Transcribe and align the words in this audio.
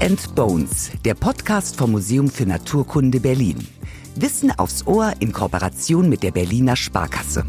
and 0.00 0.34
Bones, 0.34 0.90
der 1.04 1.14
Podcast 1.14 1.76
vom 1.76 1.92
Museum 1.92 2.28
für 2.28 2.46
Naturkunde 2.46 3.20
Berlin. 3.20 3.66
Wissen 4.14 4.50
aufs 4.56 4.86
Ohr 4.86 5.12
in 5.20 5.32
Kooperation 5.32 6.08
mit 6.08 6.22
der 6.22 6.30
Berliner 6.30 6.76
Sparkasse. 6.76 7.44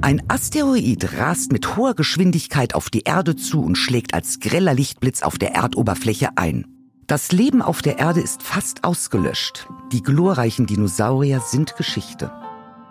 Ein 0.00 0.22
Asteroid 0.28 1.18
rast 1.18 1.52
mit 1.52 1.76
hoher 1.76 1.94
Geschwindigkeit 1.94 2.74
auf 2.74 2.90
die 2.90 3.02
Erde 3.02 3.36
zu 3.36 3.62
und 3.62 3.76
schlägt 3.76 4.14
als 4.14 4.40
greller 4.40 4.74
Lichtblitz 4.74 5.22
auf 5.22 5.38
der 5.38 5.54
Erdoberfläche 5.54 6.30
ein. 6.36 6.66
Das 7.06 7.32
Leben 7.32 7.62
auf 7.62 7.82
der 7.82 7.98
Erde 7.98 8.20
ist 8.20 8.42
fast 8.42 8.84
ausgelöscht. 8.84 9.68
Die 9.92 10.02
glorreichen 10.02 10.66
Dinosaurier 10.66 11.40
sind 11.40 11.76
Geschichte. 11.76 12.30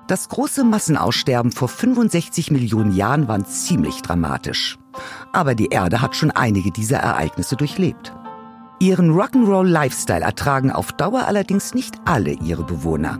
Das 0.08 0.30
große 0.30 0.64
Massenaussterben 0.64 1.52
vor 1.52 1.68
65 1.68 2.52
Millionen 2.52 2.96
Jahren 2.96 3.27
war 3.27 3.44
ziemlich 3.44 4.04
dramatisch. 4.04 4.77
Aber 5.34 5.55
die 5.55 5.70
Erde 5.70 6.00
hat 6.00 6.16
schon 6.16 6.30
einige 6.30 6.70
dieser 6.70 6.98
Ereignisse 6.98 7.55
durchlebt. 7.55 8.13
Ihren 8.80 9.10
Rock'n'Roll-Lifestyle 9.12 10.22
ertragen 10.22 10.72
auf 10.72 10.91
Dauer 10.91 11.26
allerdings 11.26 11.73
nicht 11.73 11.96
alle 12.05 12.34
ihre 12.34 12.63
Bewohner. 12.63 13.18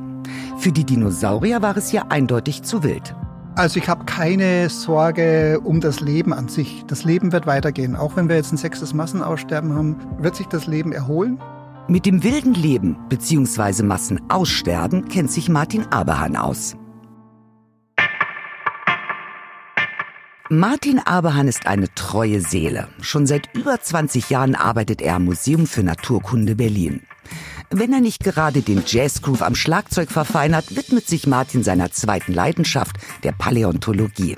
Für 0.58 0.72
die 0.72 0.84
Dinosaurier 0.84 1.64
war 1.64 1.76
es 1.76 1.92
ja 1.92 2.04
eindeutig 2.10 2.62
zu 2.62 2.84
wild. 2.84 3.16
Also 3.56 3.80
ich 3.80 3.90
habe 3.90 4.06
keine 4.06 4.70
Sorge 4.70 5.62
um 5.64 5.82
das 5.82 6.02
Leben 6.02 6.34
an 6.34 6.50
sich. 6.50 6.84
Das 6.86 7.04
Leben 7.04 7.32
wird 7.32 7.48
weitergehen. 7.48 7.96
Auch 7.96 8.16
wenn 8.16 8.30
wir 8.30 8.36
jetzt 8.36 8.52
ein 8.52 8.58
sechstes 8.58 8.94
Massenaussterben 8.94 9.74
haben, 9.74 9.96
wird 10.20 10.36
sich 10.36 10.48
das 10.48 10.68
Leben 10.68 10.92
erholen. 10.92 11.40
Mit 11.88 12.06
dem 12.06 12.24
wilden 12.24 12.54
Leben 12.54 12.98
bzw. 13.10 13.84
Massenaussterben 13.84 15.08
kennt 15.08 15.32
sich 15.32 15.50
Martin 15.50 15.86
Aberhahn 15.92 16.36
aus. 16.36 16.76
Martin 20.50 21.00
Aberhahn 21.00 21.48
ist 21.48 21.66
eine 21.66 21.92
treue 21.96 22.40
Seele. 22.40 22.88
Schon 23.02 23.26
seit 23.26 23.50
über 23.56 23.82
20 23.82 24.30
Jahren 24.30 24.54
arbeitet 24.54 25.02
er 25.02 25.16
am 25.16 25.26
Museum 25.26 25.66
für 25.66 25.82
Naturkunde 25.82 26.56
Berlin. 26.56 27.02
Wenn 27.72 27.92
er 27.92 28.00
nicht 28.00 28.24
gerade 28.24 28.62
den 28.62 28.84
Jazzgroove 28.86 29.42
am 29.42 29.56
Schlagzeug 29.56 30.12
verfeinert, 30.12 30.76
widmet 30.76 31.08
sich 31.08 31.26
Martin 31.26 31.64
seiner 31.64 31.92
zweiten 31.92 32.32
Leidenschaft, 32.32 32.98
der 33.24 33.32
Paläontologie. 33.32 34.38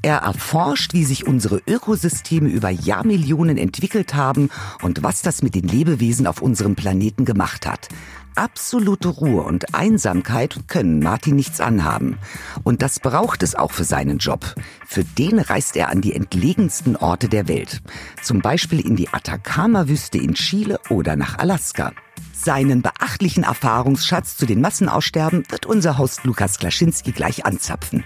Er 0.00 0.18
erforscht, 0.18 0.94
wie 0.94 1.04
sich 1.04 1.26
unsere 1.26 1.60
Ökosysteme 1.66 2.48
über 2.48 2.70
Jahrmillionen 2.70 3.58
entwickelt 3.58 4.14
haben 4.14 4.48
und 4.80 5.02
was 5.02 5.20
das 5.20 5.42
mit 5.42 5.54
den 5.54 5.68
Lebewesen 5.68 6.26
auf 6.26 6.40
unserem 6.40 6.76
Planeten 6.76 7.26
gemacht 7.26 7.66
hat. 7.66 7.88
Absolute 8.36 9.08
Ruhe 9.08 9.42
und 9.42 9.74
Einsamkeit 9.74 10.64
können 10.66 10.98
Martin 10.98 11.36
nichts 11.36 11.60
anhaben. 11.60 12.18
Und 12.64 12.82
das 12.82 12.98
braucht 12.98 13.44
es 13.44 13.54
auch 13.54 13.70
für 13.70 13.84
seinen 13.84 14.18
Job. 14.18 14.56
Für 14.86 15.04
den 15.04 15.38
reist 15.38 15.76
er 15.76 15.88
an 15.88 16.00
die 16.00 16.14
entlegensten 16.14 16.96
Orte 16.96 17.28
der 17.28 17.46
Welt. 17.46 17.80
Zum 18.22 18.40
Beispiel 18.40 18.80
in 18.80 18.96
die 18.96 19.08
Atacama-Wüste 19.08 20.18
in 20.18 20.34
Chile 20.34 20.80
oder 20.90 21.14
nach 21.14 21.38
Alaska. 21.38 21.92
Seinen 22.32 22.82
beachtlichen 22.82 23.44
Erfahrungsschatz 23.44 24.36
zu 24.36 24.46
den 24.46 24.60
Massenaussterben 24.60 25.44
wird 25.48 25.64
unser 25.64 25.96
Host 25.98 26.24
Lukas 26.24 26.58
Klaschinski 26.58 27.12
gleich 27.12 27.46
anzapfen. 27.46 28.04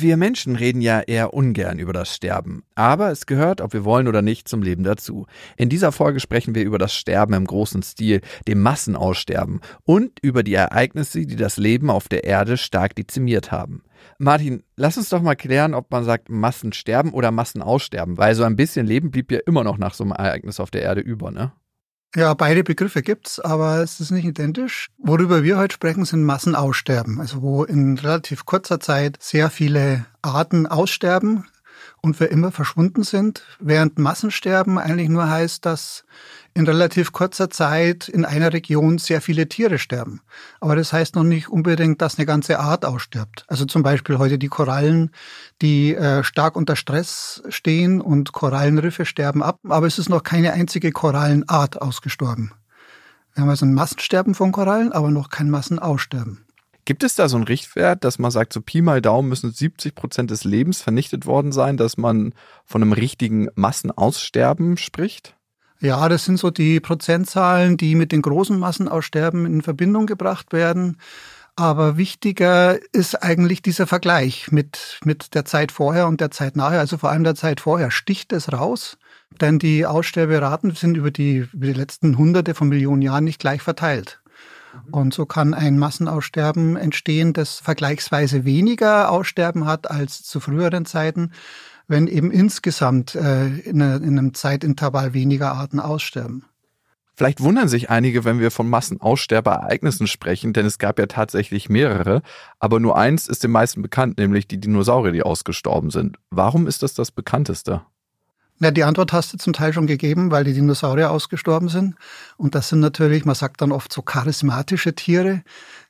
Wir 0.00 0.16
Menschen 0.16 0.54
reden 0.54 0.80
ja 0.80 1.00
eher 1.00 1.34
ungern 1.34 1.80
über 1.80 1.92
das 1.92 2.14
Sterben, 2.14 2.62
aber 2.76 3.10
es 3.10 3.26
gehört, 3.26 3.60
ob 3.60 3.72
wir 3.72 3.84
wollen 3.84 4.06
oder 4.06 4.22
nicht, 4.22 4.46
zum 4.46 4.62
Leben 4.62 4.84
dazu. 4.84 5.26
In 5.56 5.68
dieser 5.68 5.90
Folge 5.90 6.20
sprechen 6.20 6.54
wir 6.54 6.62
über 6.62 6.78
das 6.78 6.94
Sterben 6.94 7.34
im 7.34 7.44
großen 7.44 7.82
Stil, 7.82 8.20
dem 8.46 8.60
Massenaussterben 8.60 9.60
und 9.82 10.20
über 10.22 10.44
die 10.44 10.54
Ereignisse, 10.54 11.26
die 11.26 11.34
das 11.34 11.56
Leben 11.56 11.90
auf 11.90 12.06
der 12.06 12.22
Erde 12.22 12.58
stark 12.58 12.94
dezimiert 12.94 13.50
haben. 13.50 13.82
Martin, 14.18 14.62
lass 14.76 14.98
uns 14.98 15.08
doch 15.08 15.20
mal 15.20 15.34
klären, 15.34 15.74
ob 15.74 15.90
man 15.90 16.04
sagt 16.04 16.28
Massensterben 16.28 17.12
oder 17.12 17.32
Massenaussterben, 17.32 18.18
weil 18.18 18.36
so 18.36 18.44
ein 18.44 18.54
bisschen 18.54 18.86
Leben 18.86 19.10
blieb 19.10 19.32
ja 19.32 19.40
immer 19.46 19.64
noch 19.64 19.78
nach 19.78 19.94
so 19.94 20.04
einem 20.04 20.12
Ereignis 20.12 20.60
auf 20.60 20.70
der 20.70 20.82
Erde 20.82 21.00
über, 21.00 21.32
ne? 21.32 21.50
Ja, 22.16 22.32
beide 22.32 22.64
Begriffe 22.64 23.02
gibt's, 23.02 23.38
aber 23.38 23.82
es 23.82 24.00
ist 24.00 24.10
nicht 24.10 24.24
identisch. 24.24 24.88
Worüber 24.96 25.42
wir 25.42 25.58
heute 25.58 25.74
sprechen, 25.74 26.06
sind 26.06 26.24
Massenaussterben, 26.24 27.20
also 27.20 27.42
wo 27.42 27.64
in 27.64 27.98
relativ 27.98 28.46
kurzer 28.46 28.80
Zeit 28.80 29.18
sehr 29.20 29.50
viele 29.50 30.06
Arten 30.22 30.66
aussterben 30.66 31.44
und 32.00 32.16
für 32.16 32.24
immer 32.24 32.50
verschwunden 32.50 33.02
sind, 33.02 33.42
während 33.60 33.98
Massensterben 33.98 34.78
eigentlich 34.78 35.10
nur 35.10 35.28
heißt, 35.28 35.66
dass 35.66 36.04
in 36.58 36.66
relativ 36.66 37.12
kurzer 37.12 37.50
Zeit 37.50 38.08
in 38.08 38.24
einer 38.24 38.52
Region 38.52 38.98
sehr 38.98 39.20
viele 39.20 39.48
Tiere 39.48 39.78
sterben. 39.78 40.22
Aber 40.60 40.74
das 40.74 40.92
heißt 40.92 41.14
noch 41.14 41.22
nicht 41.22 41.48
unbedingt, 41.48 42.02
dass 42.02 42.18
eine 42.18 42.26
ganze 42.26 42.58
Art 42.58 42.84
ausstirbt. 42.84 43.44
Also 43.46 43.64
zum 43.64 43.84
Beispiel 43.84 44.18
heute 44.18 44.38
die 44.38 44.48
Korallen, 44.48 45.12
die 45.62 45.94
äh, 45.94 46.24
stark 46.24 46.56
unter 46.56 46.74
Stress 46.74 47.44
stehen 47.48 48.00
und 48.00 48.32
Korallenriffe 48.32 49.04
sterben 49.04 49.40
ab. 49.40 49.60
Aber 49.68 49.86
es 49.86 50.00
ist 50.00 50.08
noch 50.08 50.24
keine 50.24 50.52
einzige 50.52 50.90
Korallenart 50.90 51.80
ausgestorben. 51.80 52.50
Wir 53.34 53.42
haben 53.42 53.50
also 53.50 53.64
ein 53.64 53.74
Massensterben 53.74 54.34
von 54.34 54.50
Korallen, 54.50 54.90
aber 54.90 55.12
noch 55.12 55.30
kein 55.30 55.50
Massenaussterben. 55.50 56.44
Gibt 56.84 57.04
es 57.04 57.14
da 57.14 57.28
so 57.28 57.36
einen 57.36 57.46
Richtwert, 57.46 58.02
dass 58.02 58.18
man 58.18 58.32
sagt, 58.32 58.52
so 58.52 58.60
Pi 58.62 58.82
mal 58.82 59.00
Daumen 59.00 59.28
müssen 59.28 59.52
70 59.52 59.94
Prozent 59.94 60.32
des 60.32 60.42
Lebens 60.42 60.82
vernichtet 60.82 61.24
worden 61.24 61.52
sein, 61.52 61.76
dass 61.76 61.98
man 61.98 62.34
von 62.64 62.82
einem 62.82 62.94
richtigen 62.94 63.48
Massenaussterben 63.54 64.76
spricht? 64.76 65.37
Ja, 65.80 66.08
das 66.08 66.24
sind 66.24 66.38
so 66.38 66.50
die 66.50 66.80
Prozentzahlen, 66.80 67.76
die 67.76 67.94
mit 67.94 68.10
den 68.10 68.22
großen 68.22 68.58
Massenaussterben 68.58 69.46
in 69.46 69.62
Verbindung 69.62 70.06
gebracht 70.06 70.52
werden. 70.52 70.96
Aber 71.54 71.96
wichtiger 71.96 72.78
ist 72.92 73.22
eigentlich 73.22 73.62
dieser 73.62 73.86
Vergleich 73.86 74.52
mit, 74.52 75.00
mit 75.04 75.34
der 75.34 75.44
Zeit 75.44 75.72
vorher 75.72 76.06
und 76.06 76.20
der 76.20 76.30
Zeit 76.30 76.56
nachher, 76.56 76.80
also 76.80 76.98
vor 76.98 77.10
allem 77.10 77.24
der 77.24 77.34
Zeit 77.34 77.60
vorher. 77.60 77.90
Sticht 77.90 78.32
es 78.32 78.52
raus? 78.52 78.96
Denn 79.40 79.58
die 79.58 79.84
Aussterberaten 79.86 80.72
sind 80.74 80.96
über 80.96 81.10
die, 81.10 81.48
über 81.52 81.66
die 81.66 81.72
letzten 81.72 82.16
Hunderte 82.16 82.54
von 82.54 82.68
Millionen 82.68 83.02
Jahren 83.02 83.24
nicht 83.24 83.40
gleich 83.40 83.62
verteilt. 83.62 84.20
Und 84.90 85.14
so 85.14 85.26
kann 85.26 85.54
ein 85.54 85.78
Massenaussterben 85.78 86.76
entstehen, 86.76 87.32
das 87.32 87.58
vergleichsweise 87.58 88.44
weniger 88.44 89.10
Aussterben 89.10 89.66
hat 89.66 89.90
als 89.90 90.22
zu 90.22 90.40
früheren 90.40 90.86
Zeiten, 90.86 91.32
wenn 91.88 92.06
eben 92.06 92.30
insgesamt 92.30 93.14
äh, 93.14 93.48
in, 93.48 93.82
einem 93.82 94.34
Zeitintervall 94.34 95.14
weniger 95.14 95.52
Arten 95.52 95.80
aussterben. 95.80 96.44
Vielleicht 97.16 97.40
wundern 97.40 97.66
sich 97.66 97.90
einige, 97.90 98.24
wenn 98.24 98.38
wir 98.38 98.52
von 98.52 98.70
Massenaussterbeereignissen 98.70 100.06
sprechen, 100.06 100.52
denn 100.52 100.66
es 100.66 100.78
gab 100.78 101.00
ja 101.00 101.06
tatsächlich 101.06 101.68
mehrere, 101.68 102.22
aber 102.60 102.78
nur 102.78 102.96
eins 102.96 103.26
ist 103.26 103.42
den 103.42 103.50
meisten 103.50 103.82
bekannt, 103.82 104.18
nämlich 104.18 104.46
die 104.46 104.60
Dinosaurier, 104.60 105.10
die 105.10 105.24
ausgestorben 105.24 105.90
sind. 105.90 106.16
Warum 106.30 106.68
ist 106.68 106.84
das 106.84 106.94
das 106.94 107.10
bekannteste? 107.10 107.82
Na, 108.60 108.70
die 108.70 108.84
Antwort 108.84 109.12
hast 109.12 109.32
du 109.32 109.36
zum 109.38 109.52
Teil 109.52 109.72
schon 109.72 109.86
gegeben, 109.86 110.30
weil 110.30 110.44
die 110.44 110.52
Dinosaurier 110.52 111.10
ausgestorben 111.10 111.68
sind. 111.68 111.96
Und 112.36 112.54
das 112.54 112.68
sind 112.68 112.80
natürlich, 112.80 113.24
man 113.24 113.34
sagt 113.34 113.62
dann 113.62 113.72
oft 113.72 113.92
so 113.92 114.02
charismatische 114.02 114.94
Tiere, 114.94 115.42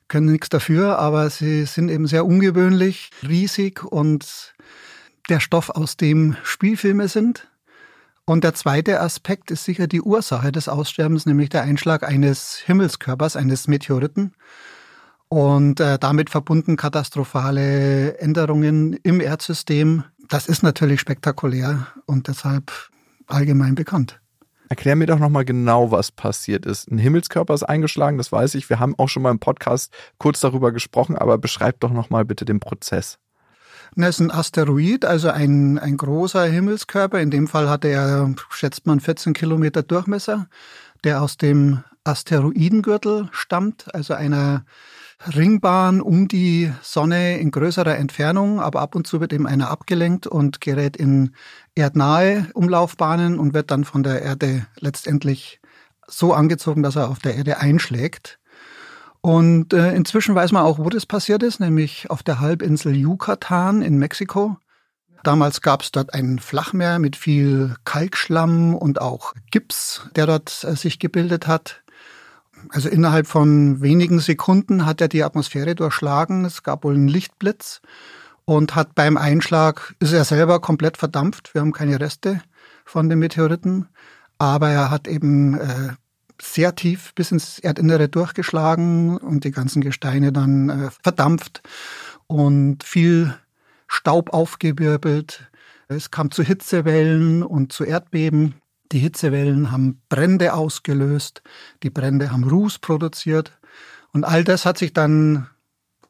können 0.07 0.31
nichts 0.31 0.49
dafür, 0.49 0.97
aber 0.97 1.29
sie 1.29 1.65
sind 1.65 1.89
eben 1.89 2.07
sehr 2.07 2.25
ungewöhnlich, 2.25 3.11
riesig 3.27 3.83
und 3.83 4.55
der 5.27 5.39
Stoff, 5.39 5.69
aus 5.69 5.97
dem 5.97 6.35
Spielfilme 6.43 7.07
sind. 7.07 7.49
Und 8.25 8.43
der 8.43 8.53
zweite 8.53 9.01
Aspekt 9.01 9.49
ist 9.51 9.65
sicher 9.65 9.87
die 9.87 10.01
Ursache 10.01 10.51
des 10.51 10.69
Aussterbens, 10.69 11.25
nämlich 11.25 11.49
der 11.49 11.63
Einschlag 11.63 12.07
eines 12.07 12.57
Himmelskörpers, 12.57 13.35
eines 13.35 13.67
Meteoriten. 13.67 14.33
Und 15.29 15.79
äh, 15.79 15.99
damit 15.99 16.29
verbunden 16.29 16.75
katastrophale 16.75 18.17
Änderungen 18.19 18.93
im 18.93 19.19
Erdsystem, 19.19 20.03
das 20.27 20.47
ist 20.47 20.63
natürlich 20.63 20.99
spektakulär 20.99 21.87
und 22.05 22.27
deshalb 22.27 22.71
allgemein 23.27 23.75
bekannt. 23.75 24.19
Erklär 24.69 24.95
mir 24.95 25.07
doch 25.07 25.17
nochmal 25.17 25.45
genau, 25.45 25.89
was 25.89 26.11
passiert 26.11 26.67
ist. 26.67 26.91
Ein 26.91 26.99
Himmelskörper 26.99 27.55
ist 27.55 27.63
eingeschlagen, 27.63 28.19
das 28.19 28.31
weiß 28.31 28.53
ich. 28.53 28.69
Wir 28.69 28.79
haben 28.79 28.93
auch 28.99 29.09
schon 29.09 29.23
mal 29.23 29.31
im 29.31 29.39
Podcast 29.39 29.91
kurz 30.19 30.39
darüber 30.39 30.71
gesprochen, 30.71 31.15
aber 31.15 31.39
beschreib 31.39 31.79
doch 31.79 31.91
nochmal 31.91 32.25
bitte 32.25 32.45
den 32.45 32.59
Prozess. 32.59 33.17
Das 33.95 34.09
ist 34.09 34.19
ein 34.19 34.31
Asteroid, 34.31 35.05
also 35.05 35.29
ein, 35.29 35.77
ein 35.79 35.97
großer 35.97 36.45
Himmelskörper. 36.45 37.19
In 37.19 37.31
dem 37.31 37.47
Fall 37.47 37.69
hatte 37.69 37.87
er, 37.87 38.33
schätzt 38.49 38.85
man, 38.85 38.99
14 38.99 39.33
Kilometer 39.33 39.83
Durchmesser, 39.83 40.47
der 41.03 41.21
aus 41.21 41.37
dem 41.37 41.83
Asteroidengürtel 42.03 43.29
stammt, 43.31 43.93
also 43.93 44.13
einer 44.13 44.63
Ringbahn 45.35 46.01
um 46.01 46.27
die 46.27 46.71
Sonne 46.81 47.39
in 47.39 47.51
größerer 47.51 47.97
Entfernung, 47.97 48.61
aber 48.61 48.79
ab 48.79 48.95
und 48.95 49.05
zu 49.05 49.19
wird 49.19 49.33
eben 49.33 49.47
einer 49.47 49.69
abgelenkt 49.69 50.27
und 50.27 50.61
gerät 50.61 50.95
in 50.95 51.35
erdnahe 51.75 52.47
Umlaufbahnen 52.53 53.37
und 53.37 53.53
wird 53.53 53.69
dann 53.71 53.83
von 53.83 54.03
der 54.03 54.21
Erde 54.21 54.65
letztendlich 54.79 55.59
so 56.07 56.33
angezogen, 56.33 56.83
dass 56.83 56.95
er 56.95 57.09
auf 57.09 57.19
der 57.19 57.35
Erde 57.35 57.59
einschlägt. 57.59 58.38
Und 59.21 59.73
äh, 59.73 59.93
inzwischen 59.93 60.35
weiß 60.35 60.51
man 60.51 60.63
auch, 60.63 60.79
wo 60.79 60.89
das 60.89 61.05
passiert 61.05 61.43
ist, 61.43 61.59
nämlich 61.59 62.09
auf 62.09 62.23
der 62.23 62.39
Halbinsel 62.39 62.95
Yucatan 62.95 63.81
in 63.81 63.97
Mexiko. 63.97 64.57
Damals 65.23 65.61
gab 65.61 65.81
es 65.81 65.91
dort 65.91 66.13
ein 66.13 66.39
Flachmeer 66.39 66.99
mit 66.99 67.17
viel 67.17 67.75
Kalkschlamm 67.83 68.73
und 68.73 69.01
auch 69.01 69.33
Gips, 69.51 70.07
der 70.15 70.25
dort 70.25 70.63
äh, 70.63 70.75
sich 70.75 70.99
gebildet 70.99 71.47
hat. 71.47 71.83
Also 72.69 72.89
innerhalb 72.89 73.27
von 73.27 73.81
wenigen 73.81 74.19
Sekunden 74.19 74.85
hat 74.85 75.01
er 75.01 75.07
die 75.07 75.23
Atmosphäre 75.23 75.75
durchschlagen. 75.75 76.45
Es 76.45 76.63
gab 76.63 76.83
wohl 76.83 76.95
einen 76.95 77.07
Lichtblitz 77.07 77.81
und 78.45 78.75
hat 78.75 78.95
beim 78.95 79.17
Einschlag 79.17 79.95
ist 79.99 80.13
er 80.13 80.25
selber 80.25 80.59
komplett 80.59 80.97
verdampft. 80.97 81.53
Wir 81.53 81.61
haben 81.61 81.71
keine 81.71 81.99
Reste 81.99 82.41
von 82.85 83.09
den 83.09 83.19
Meteoriten, 83.19 83.87
aber 84.37 84.69
er 84.69 84.89
hat 84.89 85.07
eben 85.07 85.59
äh, 85.59 85.93
sehr 86.41 86.75
tief 86.75 87.13
bis 87.15 87.31
ins 87.31 87.59
Erdinnere 87.59 88.09
durchgeschlagen 88.09 89.17
und 89.17 89.43
die 89.43 89.51
ganzen 89.51 89.81
Gesteine 89.81 90.31
dann 90.31 90.69
äh, 90.69 90.89
verdampft 91.03 91.61
und 92.27 92.83
viel 92.83 93.35
Staub 93.87 94.33
aufgewirbelt. 94.33 95.49
Es 95.87 96.11
kam 96.11 96.31
zu 96.31 96.43
Hitzewellen 96.43 97.43
und 97.43 97.73
zu 97.73 97.83
Erdbeben. 97.83 98.55
Die 98.91 98.99
Hitzewellen 98.99 99.71
haben 99.71 100.01
Brände 100.09 100.53
ausgelöst, 100.53 101.43
die 101.83 101.89
Brände 101.89 102.31
haben 102.31 102.43
Ruß 102.43 102.79
produziert 102.79 103.59
und 104.11 104.23
all 104.23 104.43
das 104.43 104.65
hat 104.65 104.77
sich 104.77 104.93
dann 104.93 105.47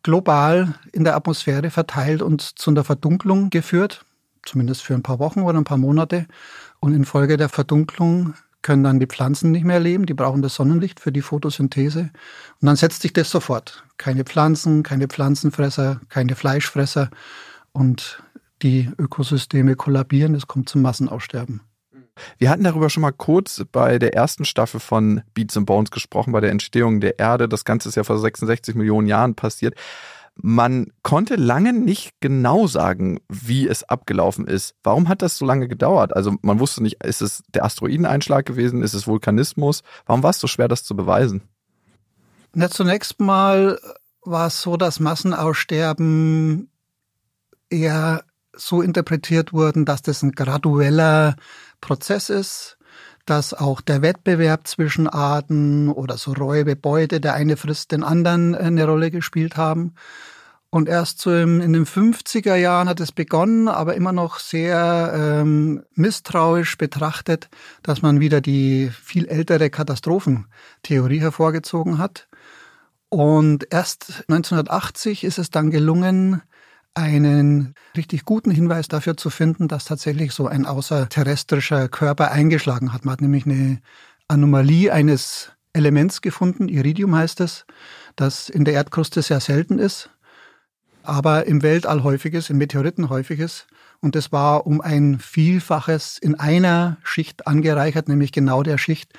global 0.03 0.75
in 0.93 1.03
der 1.03 1.15
Atmosphäre 1.15 1.69
verteilt 1.69 2.21
und 2.21 2.41
zu 2.41 2.71
einer 2.71 2.83
Verdunklung 2.83 3.49
geführt, 3.49 4.05
zumindest 4.43 4.81
für 4.83 4.93
ein 4.93 5.03
paar 5.03 5.19
Wochen 5.19 5.41
oder 5.41 5.57
ein 5.57 5.65
paar 5.65 5.77
Monate. 5.77 6.25
Und 6.79 6.93
infolge 6.93 7.35
der 7.35 7.49
Verdunklung 7.49 8.35
können 8.61 8.83
dann 8.83 8.99
die 8.99 9.07
Pflanzen 9.07 9.51
nicht 9.51 9.65
mehr 9.65 9.79
leben, 9.79 10.05
die 10.05 10.13
brauchen 10.13 10.41
das 10.41 10.55
Sonnenlicht 10.55 10.99
für 10.99 11.11
die 11.11 11.21
Photosynthese. 11.21 12.01
Und 12.61 12.65
dann 12.65 12.75
setzt 12.75 13.01
sich 13.01 13.13
das 13.13 13.29
sofort. 13.29 13.83
Keine 13.97 14.23
Pflanzen, 14.23 14.83
keine 14.83 15.07
Pflanzenfresser, 15.07 16.01
keine 16.09 16.35
Fleischfresser 16.35 17.09
und 17.71 18.21
die 18.61 18.91
Ökosysteme 18.97 19.75
kollabieren, 19.75 20.35
es 20.35 20.47
kommt 20.47 20.67
zum 20.67 20.81
Massenaussterben. 20.81 21.61
Wir 22.37 22.49
hatten 22.49 22.65
darüber 22.65 22.89
schon 22.89 23.01
mal 23.01 23.11
kurz 23.11 23.63
bei 23.71 23.97
der 23.97 24.13
ersten 24.13 24.43
Staffel 24.43 24.81
von 24.81 25.21
Beats 25.33 25.55
and 25.55 25.65
Bones 25.65 25.91
gesprochen, 25.91 26.33
bei 26.33 26.41
der 26.41 26.51
Entstehung 26.51 26.99
der 26.99 27.17
Erde. 27.17 27.47
Das 27.47 27.63
Ganze 27.63 27.87
ist 27.87 27.95
ja 27.95 28.03
vor 28.03 28.19
66 28.19 28.75
Millionen 28.75 29.07
Jahren 29.07 29.35
passiert. 29.35 29.75
Man 30.41 30.93
konnte 31.03 31.35
lange 31.35 31.73
nicht 31.73 32.11
genau 32.21 32.65
sagen, 32.67 33.19
wie 33.27 33.67
es 33.67 33.83
abgelaufen 33.83 34.47
ist. 34.47 34.73
Warum 34.83 35.09
hat 35.09 35.21
das 35.21 35.37
so 35.37 35.45
lange 35.45 35.67
gedauert? 35.67 36.15
Also 36.15 36.35
man 36.41 36.59
wusste 36.59 36.81
nicht, 36.81 37.03
ist 37.03 37.21
es 37.21 37.43
der 37.53 37.65
Asteroideneinschlag 37.65 38.45
gewesen, 38.45 38.81
ist 38.81 38.93
es 38.93 39.05
Vulkanismus? 39.05 39.83
Warum 40.05 40.23
war 40.23 40.29
es 40.29 40.39
so 40.39 40.47
schwer, 40.47 40.69
das 40.69 40.85
zu 40.85 40.95
beweisen? 40.95 41.41
Na, 42.53 42.69
zunächst 42.69 43.19
mal 43.19 43.79
war 44.21 44.47
es 44.47 44.61
so, 44.61 44.77
dass 44.77 45.01
Massenaussterben 45.01 46.69
eher 47.69 48.23
so 48.55 48.81
interpretiert 48.81 49.51
wurden, 49.53 49.85
dass 49.85 50.01
das 50.01 50.23
ein 50.23 50.31
gradueller 50.31 51.35
Prozess 51.81 52.29
ist, 52.29 52.78
dass 53.29 53.53
auch 53.53 53.81
der 53.81 54.01
Wettbewerb 54.01 54.67
zwischen 54.67 55.07
Arten 55.07 55.89
oder 55.89 56.17
so 56.17 56.33
Räube, 56.33 56.75
Beute, 56.75 57.21
der 57.21 57.35
eine 57.35 57.57
frisst 57.57 57.91
den 57.91 58.03
anderen 58.03 58.55
äh, 58.55 58.57
eine 58.57 58.85
Rolle 58.85 59.11
gespielt 59.11 59.55
haben. 59.57 59.93
Und 60.71 60.87
erst 60.87 61.19
so 61.19 61.35
im, 61.35 61.61
in 61.61 61.73
den 61.73 61.85
50er 61.85 62.55
Jahren 62.55 62.89
hat 62.89 62.99
es 62.99 63.11
begonnen, 63.11 63.67
aber 63.67 63.95
immer 63.95 64.11
noch 64.11 64.39
sehr 64.39 65.11
ähm, 65.15 65.83
misstrauisch 65.95 66.77
betrachtet, 66.77 67.49
dass 67.81 68.01
man 68.01 68.19
wieder 68.19 68.39
die 68.39 68.91
viel 69.03 69.27
ältere 69.27 69.69
Katastrophentheorie 69.69 71.21
hervorgezogen 71.21 71.97
hat. 71.97 72.27
Und 73.09 73.65
erst 73.71 74.23
1980 74.27 75.23
ist 75.23 75.39
es 75.39 75.49
dann 75.49 75.71
gelungen, 75.71 76.43
einen 76.99 77.73
richtig 77.95 78.25
guten 78.25 78.51
Hinweis 78.51 78.87
dafür 78.87 79.17
zu 79.17 79.29
finden, 79.29 79.67
dass 79.67 79.85
tatsächlich 79.85 80.33
so 80.33 80.47
ein 80.47 80.65
außerterrestrischer 80.65 81.87
Körper 81.87 82.31
eingeschlagen 82.31 82.93
hat. 82.93 83.05
Man 83.05 83.13
hat 83.13 83.21
nämlich 83.21 83.45
eine 83.45 83.81
Anomalie 84.27 84.91
eines 84.91 85.51
Elements 85.73 86.21
gefunden, 86.21 86.67
Iridium 86.67 87.15
heißt 87.15 87.41
es, 87.41 87.65
das 88.15 88.49
in 88.49 88.65
der 88.65 88.73
Erdkruste 88.73 89.21
sehr 89.21 89.39
selten 89.39 89.79
ist, 89.79 90.09
aber 91.03 91.45
im 91.45 91.63
Weltall 91.63 92.03
häufig 92.03 92.33
ist, 92.33 92.49
in 92.49 92.57
Meteoriten 92.57 93.09
häufig 93.09 93.39
ist. 93.39 93.67
Und 94.01 94.15
das 94.15 94.31
war 94.31 94.65
um 94.65 94.81
ein 94.81 95.19
Vielfaches 95.19 96.17
in 96.17 96.35
einer 96.35 96.97
Schicht 97.03 97.47
angereichert, 97.47 98.07
nämlich 98.07 98.31
genau 98.31 98.63
der 98.63 98.77
Schicht, 98.77 99.11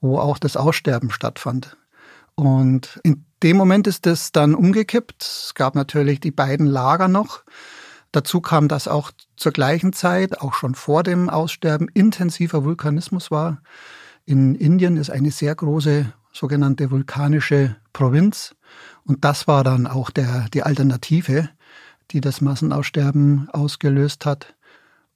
wo 0.00 0.18
auch 0.18 0.38
das 0.38 0.56
Aussterben 0.56 1.10
stattfand. 1.10 1.76
Und 2.34 3.00
in 3.04 3.24
dem 3.44 3.58
Moment 3.58 3.86
ist 3.86 4.06
das 4.06 4.32
dann 4.32 4.54
umgekippt. 4.54 5.22
Es 5.22 5.54
gab 5.54 5.74
natürlich 5.74 6.18
die 6.18 6.30
beiden 6.30 6.66
Lager 6.66 7.08
noch. 7.08 7.44
Dazu 8.10 8.40
kam, 8.40 8.68
dass 8.68 8.88
auch 8.88 9.10
zur 9.36 9.52
gleichen 9.52 9.92
Zeit, 9.92 10.40
auch 10.40 10.54
schon 10.54 10.74
vor 10.74 11.02
dem 11.02 11.28
Aussterben, 11.28 11.88
intensiver 11.92 12.64
Vulkanismus 12.64 13.30
war. 13.30 13.60
In 14.24 14.54
Indien 14.54 14.96
ist 14.96 15.10
eine 15.10 15.30
sehr 15.30 15.54
große 15.54 16.10
sogenannte 16.32 16.90
vulkanische 16.90 17.76
Provinz. 17.92 18.54
Und 19.04 19.24
das 19.26 19.46
war 19.46 19.62
dann 19.62 19.86
auch 19.86 20.08
der, 20.08 20.46
die 20.54 20.62
Alternative, 20.62 21.50
die 22.12 22.22
das 22.22 22.40
Massenaussterben 22.40 23.50
ausgelöst 23.50 24.24
hat. 24.24 24.54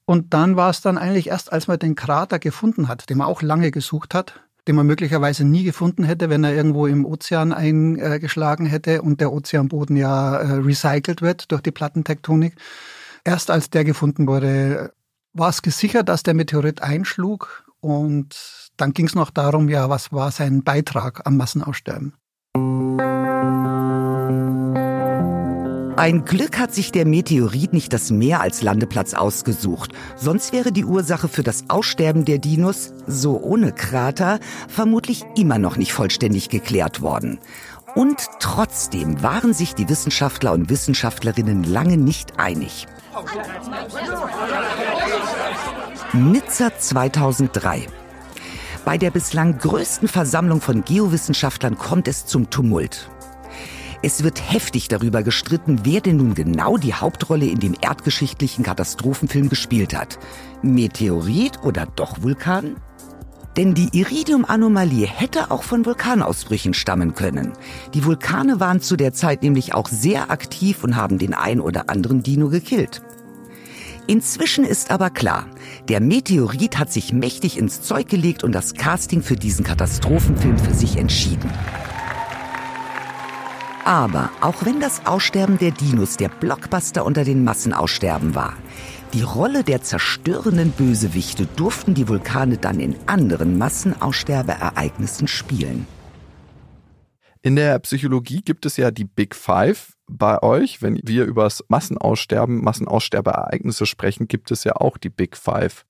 Und 0.04 0.34
dann 0.34 0.56
war 0.56 0.68
es 0.68 0.82
dann 0.82 0.98
eigentlich 0.98 1.28
erst, 1.28 1.50
als 1.50 1.66
man 1.66 1.78
den 1.78 1.94
Krater 1.94 2.38
gefunden 2.38 2.88
hat, 2.88 3.08
den 3.08 3.18
man 3.18 3.26
auch 3.26 3.40
lange 3.40 3.70
gesucht 3.70 4.14
hat, 4.14 4.40
den 4.68 4.76
man 4.76 4.86
möglicherweise 4.86 5.44
nie 5.44 5.64
gefunden 5.64 6.04
hätte, 6.04 6.28
wenn 6.28 6.44
er 6.44 6.54
irgendwo 6.54 6.86
im 6.86 7.06
Ozean 7.06 7.52
eingeschlagen 7.54 8.66
hätte 8.66 9.00
und 9.00 9.20
der 9.20 9.32
Ozeanboden 9.32 9.96
ja 9.96 10.36
äh, 10.36 10.52
recycelt 10.56 11.22
wird 11.22 11.50
durch 11.50 11.62
die 11.62 11.70
Plattentektonik. 11.70 12.54
Erst 13.24 13.50
als 13.50 13.70
der 13.70 13.84
gefunden 13.84 14.28
wurde, 14.28 14.92
war 15.32 15.48
es 15.48 15.62
gesichert, 15.62 16.10
dass 16.10 16.22
der 16.22 16.34
Meteorit 16.34 16.82
einschlug 16.82 17.64
und 17.80 18.70
dann 18.76 18.92
ging 18.92 19.06
es 19.06 19.14
noch 19.14 19.30
darum, 19.30 19.68
ja, 19.68 19.88
was 19.88 20.12
war 20.12 20.30
sein 20.30 20.62
Beitrag 20.62 21.26
am 21.26 21.38
Massenaussterben. 21.38 22.12
Ein 25.98 26.24
Glück 26.24 26.60
hat 26.60 26.72
sich 26.72 26.92
der 26.92 27.04
Meteorit 27.04 27.72
nicht 27.72 27.92
das 27.92 28.12
Meer 28.12 28.40
als 28.40 28.62
Landeplatz 28.62 29.14
ausgesucht. 29.14 29.90
Sonst 30.14 30.52
wäre 30.52 30.70
die 30.70 30.84
Ursache 30.84 31.26
für 31.26 31.42
das 31.42 31.64
Aussterben 31.66 32.24
der 32.24 32.38
Dinos, 32.38 32.92
so 33.08 33.40
ohne 33.42 33.72
Krater, 33.72 34.38
vermutlich 34.68 35.24
immer 35.36 35.58
noch 35.58 35.76
nicht 35.76 35.92
vollständig 35.92 36.50
geklärt 36.50 37.00
worden. 37.00 37.40
Und 37.96 38.28
trotzdem 38.38 39.24
waren 39.24 39.52
sich 39.52 39.74
die 39.74 39.88
Wissenschaftler 39.88 40.52
und 40.52 40.70
Wissenschaftlerinnen 40.70 41.64
lange 41.64 41.96
nicht 41.96 42.38
einig. 42.38 42.86
Nizza 46.12 46.78
2003. 46.78 47.88
Bei 48.84 48.98
der 48.98 49.10
bislang 49.10 49.58
größten 49.58 50.06
Versammlung 50.06 50.60
von 50.60 50.84
Geowissenschaftlern 50.84 51.76
kommt 51.76 52.06
es 52.06 52.24
zum 52.24 52.50
Tumult. 52.50 53.10
Es 54.00 54.22
wird 54.22 54.52
heftig 54.52 54.86
darüber 54.86 55.24
gestritten, 55.24 55.80
wer 55.82 56.00
denn 56.00 56.18
nun 56.18 56.34
genau 56.34 56.76
die 56.76 56.94
Hauptrolle 56.94 57.46
in 57.46 57.58
dem 57.58 57.74
erdgeschichtlichen 57.80 58.62
Katastrophenfilm 58.64 59.48
gespielt 59.48 59.96
hat. 59.96 60.20
Meteorit 60.62 61.64
oder 61.64 61.86
doch 61.96 62.22
Vulkan? 62.22 62.76
Denn 63.56 63.74
die 63.74 63.88
Iridium-Anomalie 63.98 65.06
hätte 65.06 65.50
auch 65.50 65.64
von 65.64 65.84
Vulkanausbrüchen 65.84 66.74
stammen 66.74 67.16
können. 67.16 67.54
Die 67.92 68.04
Vulkane 68.04 68.60
waren 68.60 68.80
zu 68.80 68.96
der 68.96 69.12
Zeit 69.12 69.42
nämlich 69.42 69.74
auch 69.74 69.88
sehr 69.88 70.30
aktiv 70.30 70.84
und 70.84 70.94
haben 70.94 71.18
den 71.18 71.34
ein 71.34 71.60
oder 71.60 71.90
anderen 71.90 72.22
Dino 72.22 72.50
gekillt. 72.50 73.02
Inzwischen 74.06 74.64
ist 74.64 74.92
aber 74.92 75.10
klar, 75.10 75.46
der 75.88 76.00
Meteorit 76.00 76.78
hat 76.78 76.92
sich 76.92 77.12
mächtig 77.12 77.58
ins 77.58 77.82
Zeug 77.82 78.08
gelegt 78.08 78.44
und 78.44 78.52
das 78.52 78.74
Casting 78.74 79.22
für 79.22 79.36
diesen 79.36 79.64
Katastrophenfilm 79.64 80.56
für 80.56 80.72
sich 80.72 80.96
entschieden. 80.96 81.50
Aber 83.88 84.28
auch 84.42 84.66
wenn 84.66 84.80
das 84.80 85.06
Aussterben 85.06 85.56
der 85.56 85.70
Dinos 85.70 86.18
der 86.18 86.28
Blockbuster 86.28 87.06
unter 87.06 87.24
den 87.24 87.42
Massenaussterben 87.42 88.34
war, 88.34 88.52
die 89.14 89.22
Rolle 89.22 89.64
der 89.64 89.80
zerstörenden 89.80 90.72
Bösewichte 90.72 91.46
durften 91.56 91.94
die 91.94 92.06
Vulkane 92.06 92.58
dann 92.58 92.80
in 92.80 92.96
anderen 93.06 93.56
Massenaussterbeereignissen 93.56 95.26
spielen. 95.26 95.86
In 97.40 97.56
der 97.56 97.78
Psychologie 97.78 98.42
gibt 98.42 98.66
es 98.66 98.76
ja 98.76 98.90
die 98.90 99.06
Big 99.06 99.34
Five. 99.34 99.94
Bei 100.06 100.42
euch, 100.42 100.82
wenn 100.82 101.00
wir 101.02 101.24
über 101.24 101.44
das 101.44 101.64
Massenaussterben, 101.68 102.62
Massenaussterbeereignisse 102.62 103.86
sprechen, 103.86 104.28
gibt 104.28 104.50
es 104.50 104.64
ja 104.64 104.76
auch 104.76 104.98
die 104.98 105.08
Big 105.08 105.34
Five. 105.34 105.86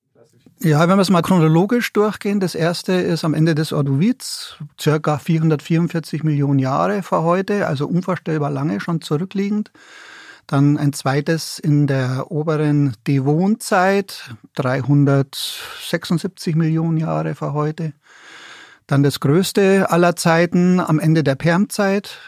Ja, 0.61 0.89
wenn 0.89 0.97
wir 0.97 1.03
es 1.03 1.11
mal 1.11 1.23
chronologisch 1.23 1.93
durchgehen, 1.93 2.41
das 2.41 2.57
erste 2.57 2.95
ist 2.95 3.25
am 3.25 3.33
Ende 3.33 3.55
des 3.55 3.73
Ordovids, 3.73 4.57
circa 4.81 5.19
444 5.19 6.25
Millionen 6.25 6.59
Jahre 6.59 7.05
vor 7.05 7.23
heute, 7.23 7.69
also 7.69 7.87
unvorstellbar 7.87 8.51
lange 8.51 8.81
schon 8.81 9.01
zurückliegend. 9.01 9.71
Dann 10.49 10.77
ein 10.77 10.93
zweites 10.93 11.61
in 11.61 11.87
der 11.87 12.33
oberen 12.33 12.97
Devonzeit, 13.07 14.35
376 14.57 16.57
Millionen 16.57 16.97
Jahre 16.97 17.37
vor 17.37 17.53
heute. 17.53 17.93
Dann 18.89 19.05
das 19.05 19.21
größte 19.21 19.89
aller 19.91 20.17
Zeiten 20.17 20.81
am 20.81 20.99
Ende 20.99 21.23
der 21.23 21.37
Permzeit, 21.37 22.19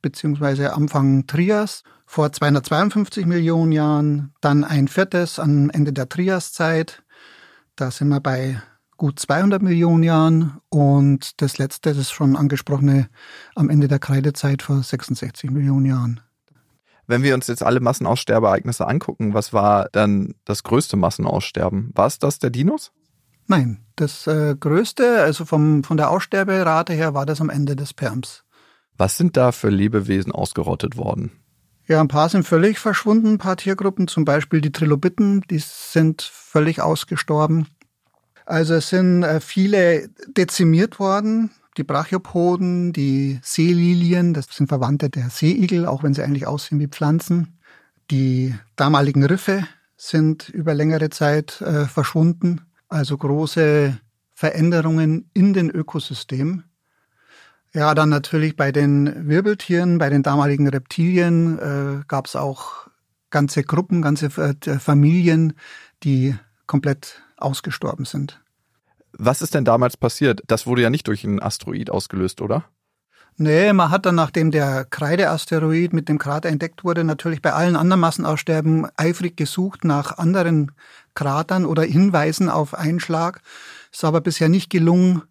beziehungsweise 0.00 0.72
Anfang 0.72 1.26
Trias, 1.26 1.82
vor 2.06 2.32
252 2.32 3.26
Millionen 3.26 3.72
Jahren. 3.72 4.32
Dann 4.40 4.64
ein 4.64 4.88
viertes 4.88 5.38
am 5.38 5.68
Ende 5.68 5.92
der 5.92 6.08
Triaszeit, 6.08 7.03
da 7.76 7.90
sind 7.90 8.08
wir 8.08 8.20
bei 8.20 8.60
gut 8.96 9.18
200 9.18 9.62
Millionen 9.62 10.02
Jahren 10.02 10.60
und 10.68 11.40
das 11.42 11.58
letzte, 11.58 11.94
das 11.94 12.10
schon 12.10 12.36
angesprochene, 12.36 13.08
am 13.54 13.70
Ende 13.70 13.88
der 13.88 13.98
Kreidezeit 13.98 14.62
vor 14.62 14.82
66 14.82 15.50
Millionen 15.50 15.86
Jahren. 15.86 16.20
Wenn 17.06 17.22
wir 17.22 17.34
uns 17.34 17.48
jetzt 17.48 17.62
alle 17.62 17.80
Massenaussterbeereignisse 17.80 18.86
angucken, 18.86 19.34
was 19.34 19.52
war 19.52 19.88
dann 19.92 20.34
das 20.44 20.62
größte 20.62 20.96
Massenaussterben? 20.96 21.90
War 21.94 22.06
es 22.06 22.18
das 22.18 22.38
der 22.38 22.50
Dinos? 22.50 22.92
Nein, 23.46 23.84
das 23.96 24.26
äh, 24.26 24.56
größte, 24.58 25.20
also 25.22 25.44
vom, 25.44 25.84
von 25.84 25.98
der 25.98 26.10
Aussterberate 26.10 26.94
her, 26.94 27.12
war 27.12 27.26
das 27.26 27.42
am 27.42 27.50
Ende 27.50 27.76
des 27.76 27.92
Perms. 27.92 28.44
Was 28.96 29.18
sind 29.18 29.36
da 29.36 29.52
für 29.52 29.68
Lebewesen 29.68 30.32
ausgerottet 30.32 30.96
worden? 30.96 31.32
Ja, 31.86 32.00
ein 32.00 32.08
paar 32.08 32.30
sind 32.30 32.44
völlig 32.44 32.78
verschwunden, 32.78 33.34
ein 33.34 33.38
paar 33.38 33.56
Tiergruppen, 33.56 34.08
zum 34.08 34.24
Beispiel 34.24 34.62
die 34.62 34.72
Trilobiten, 34.72 35.42
die 35.50 35.58
sind 35.58 36.22
völlig 36.22 36.80
ausgestorben. 36.80 37.66
Also 38.46 38.74
es 38.74 38.88
sind 38.88 39.22
äh, 39.22 39.40
viele 39.40 40.08
dezimiert 40.26 40.98
worden, 40.98 41.50
die 41.76 41.84
Brachiopoden, 41.84 42.92
die 42.92 43.38
Seelilien, 43.42 44.32
das 44.32 44.46
sind 44.50 44.68
Verwandte 44.68 45.10
der 45.10 45.28
Seeigel, 45.28 45.86
auch 45.86 46.02
wenn 46.02 46.14
sie 46.14 46.22
eigentlich 46.22 46.46
aussehen 46.46 46.80
wie 46.80 46.88
Pflanzen. 46.88 47.58
Die 48.10 48.54
damaligen 48.76 49.24
Riffe 49.24 49.66
sind 49.96 50.48
über 50.48 50.74
längere 50.74 51.10
Zeit 51.10 51.60
äh, 51.60 51.86
verschwunden, 51.86 52.62
also 52.88 53.16
große 53.16 53.98
Veränderungen 54.34 55.30
in 55.34 55.52
den 55.52 55.70
Ökosystemen. 55.70 56.64
Ja, 57.74 57.94
dann 57.94 58.08
natürlich 58.08 58.54
bei 58.56 58.70
den 58.70 59.28
Wirbeltieren, 59.28 59.98
bei 59.98 60.08
den 60.08 60.22
damaligen 60.22 60.68
Reptilien 60.68 61.58
äh, 61.58 62.04
gab 62.06 62.26
es 62.26 62.36
auch 62.36 62.86
ganze 63.30 63.64
Gruppen, 63.64 64.00
ganze 64.00 64.26
äh, 64.26 64.78
Familien, 64.78 65.54
die 66.04 66.36
komplett 66.68 67.22
ausgestorben 67.36 68.04
sind. 68.04 68.40
Was 69.12 69.42
ist 69.42 69.54
denn 69.54 69.64
damals 69.64 69.96
passiert? 69.96 70.42
Das 70.46 70.66
wurde 70.66 70.82
ja 70.82 70.90
nicht 70.90 71.08
durch 71.08 71.24
einen 71.24 71.42
Asteroid 71.42 71.90
ausgelöst, 71.90 72.40
oder? 72.40 72.64
Nee, 73.36 73.72
man 73.72 73.90
hat 73.90 74.06
dann, 74.06 74.14
nachdem 74.14 74.52
der 74.52 74.84
Kreideasteroid 74.84 75.92
mit 75.92 76.08
dem 76.08 76.18
Krater 76.18 76.50
entdeckt 76.50 76.84
wurde, 76.84 77.02
natürlich 77.02 77.42
bei 77.42 77.52
allen 77.52 77.74
anderen 77.74 78.00
Massenaussterben 78.00 78.86
eifrig 78.96 79.36
gesucht 79.36 79.84
nach 79.84 80.18
anderen 80.18 80.70
Kratern 81.14 81.66
oder 81.66 81.82
Hinweisen 81.82 82.48
auf 82.48 82.74
Einschlag. 82.74 83.40
Ist 83.92 84.04
aber 84.04 84.20
bisher 84.20 84.48
nicht 84.48 84.70
gelungen, 84.70 85.22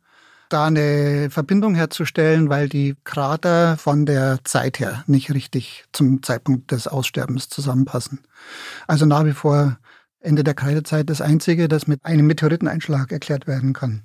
da 0.53 0.65
eine 0.67 1.29
Verbindung 1.29 1.75
herzustellen, 1.75 2.49
weil 2.49 2.69
die 2.69 2.95
Krater 3.03 3.77
von 3.77 4.05
der 4.05 4.39
Zeit 4.43 4.79
her 4.79 5.03
nicht 5.07 5.33
richtig 5.33 5.85
zum 5.91 6.21
Zeitpunkt 6.21 6.71
des 6.71 6.87
Aussterbens 6.87 7.49
zusammenpassen. 7.49 8.19
Also 8.87 9.05
nach 9.05 9.25
wie 9.25 9.33
vor 9.33 9.77
Ende 10.19 10.43
der 10.43 10.53
Kreidezeit 10.53 11.09
das 11.09 11.21
einzige, 11.21 11.67
das 11.67 11.87
mit 11.87 12.05
einem 12.05 12.27
Meteoriteneinschlag 12.27 13.11
erklärt 13.11 13.47
werden 13.47 13.73
kann. 13.73 14.03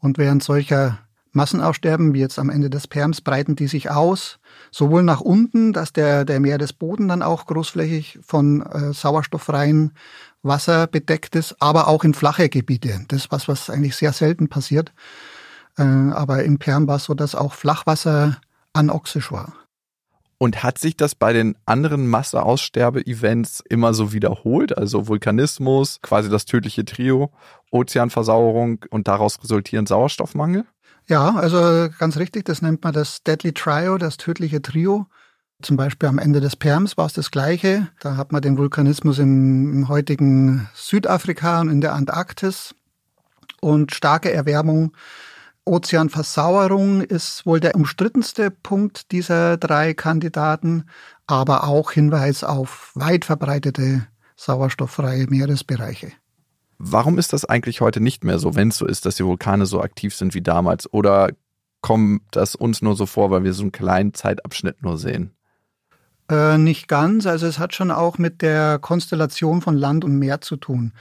Und 0.00 0.18
während 0.18 0.42
solcher 0.42 0.98
Massenaussterben, 1.32 2.14
wie 2.14 2.20
jetzt 2.20 2.38
am 2.38 2.50
Ende 2.50 2.70
des 2.70 2.86
Perms, 2.86 3.20
breiten 3.20 3.56
die 3.56 3.68
sich 3.68 3.90
aus, 3.90 4.38
sowohl 4.70 5.02
nach 5.02 5.20
unten, 5.20 5.72
dass 5.72 5.92
der, 5.92 6.24
der 6.24 6.40
Meeresboden 6.40 7.08
dann 7.08 7.22
auch 7.22 7.46
großflächig 7.46 8.18
von 8.22 8.62
äh, 8.62 8.92
sauerstofffreien 8.92 9.92
Wasser 10.42 10.86
bedeckt 10.86 11.36
ist, 11.36 11.56
aber 11.60 11.88
auch 11.88 12.04
in 12.04 12.14
flache 12.14 12.48
Gebiete. 12.48 13.04
Das 13.08 13.24
ist 13.24 13.32
was, 13.32 13.48
was 13.48 13.70
eigentlich 13.70 13.96
sehr 13.96 14.12
selten 14.12 14.48
passiert. 14.48 14.92
Äh, 15.78 15.82
aber 15.82 16.44
im 16.44 16.58
Perm 16.58 16.86
war 16.88 16.96
es 16.96 17.04
so, 17.04 17.14
dass 17.14 17.34
auch 17.34 17.54
Flachwasser 17.54 18.40
anoxisch 18.72 19.30
war. 19.30 19.52
Und 20.42 20.62
hat 20.62 20.78
sich 20.78 20.96
das 20.96 21.14
bei 21.14 21.34
den 21.34 21.54
anderen 21.66 22.08
Masseaussterbe-Events 22.08 23.62
immer 23.68 23.92
so 23.92 24.14
wiederholt? 24.14 24.76
Also 24.76 25.06
Vulkanismus, 25.06 26.00
quasi 26.00 26.30
das 26.30 26.46
tödliche 26.46 26.86
Trio, 26.86 27.30
Ozeanversauerung 27.70 28.86
und 28.88 29.06
daraus 29.06 29.38
resultierend 29.42 29.88
Sauerstoffmangel? 29.88 30.64
Ja, 31.10 31.34
also 31.34 31.88
ganz 31.98 32.18
richtig, 32.18 32.44
das 32.44 32.62
nennt 32.62 32.84
man 32.84 32.92
das 32.92 33.24
Deadly 33.24 33.52
Trio, 33.52 33.98
das 33.98 34.16
tödliche 34.16 34.62
Trio. 34.62 35.08
Zum 35.60 35.76
Beispiel 35.76 36.08
am 36.08 36.18
Ende 36.18 36.40
des 36.40 36.54
Perms 36.54 36.96
war 36.96 37.06
es 37.06 37.14
das 37.14 37.32
Gleiche. 37.32 37.88
Da 37.98 38.16
hat 38.16 38.30
man 38.30 38.42
den 38.42 38.56
Vulkanismus 38.56 39.18
im, 39.18 39.72
im 39.72 39.88
heutigen 39.88 40.68
Südafrika 40.72 41.62
und 41.62 41.68
in 41.68 41.80
der 41.80 41.94
Antarktis. 41.94 42.76
Und 43.60 43.92
starke 43.92 44.32
Erwärmung, 44.32 44.92
Ozeanversauerung 45.64 47.00
ist 47.00 47.44
wohl 47.44 47.58
der 47.58 47.74
umstrittenste 47.74 48.52
Punkt 48.52 49.10
dieser 49.10 49.56
drei 49.56 49.94
Kandidaten, 49.94 50.84
aber 51.26 51.64
auch 51.64 51.90
Hinweis 51.90 52.44
auf 52.44 52.92
weit 52.94 53.24
verbreitete 53.24 54.06
sauerstofffreie 54.36 55.26
Meeresbereiche. 55.26 56.12
Warum 56.82 57.18
ist 57.18 57.34
das 57.34 57.44
eigentlich 57.44 57.82
heute 57.82 58.00
nicht 58.00 58.24
mehr 58.24 58.38
so, 58.38 58.54
wenn 58.54 58.68
es 58.68 58.78
so 58.78 58.86
ist, 58.86 59.04
dass 59.04 59.16
die 59.16 59.24
Vulkane 59.26 59.66
so 59.66 59.82
aktiv 59.82 60.14
sind 60.14 60.32
wie 60.32 60.40
damals? 60.40 60.90
Oder 60.90 61.28
kommt 61.82 62.22
das 62.30 62.54
uns 62.54 62.80
nur 62.80 62.96
so 62.96 63.04
vor, 63.04 63.30
weil 63.30 63.44
wir 63.44 63.52
so 63.52 63.64
einen 63.64 63.70
kleinen 63.70 64.14
Zeitabschnitt 64.14 64.82
nur 64.82 64.96
sehen? 64.96 65.32
Äh, 66.30 66.56
nicht 66.56 66.88
ganz. 66.88 67.26
Also 67.26 67.46
es 67.46 67.58
hat 67.58 67.74
schon 67.74 67.90
auch 67.90 68.16
mit 68.16 68.40
der 68.40 68.78
Konstellation 68.78 69.60
von 69.60 69.76
Land 69.76 70.06
und 70.06 70.18
Meer 70.18 70.40
zu 70.40 70.56
tun. 70.56 70.94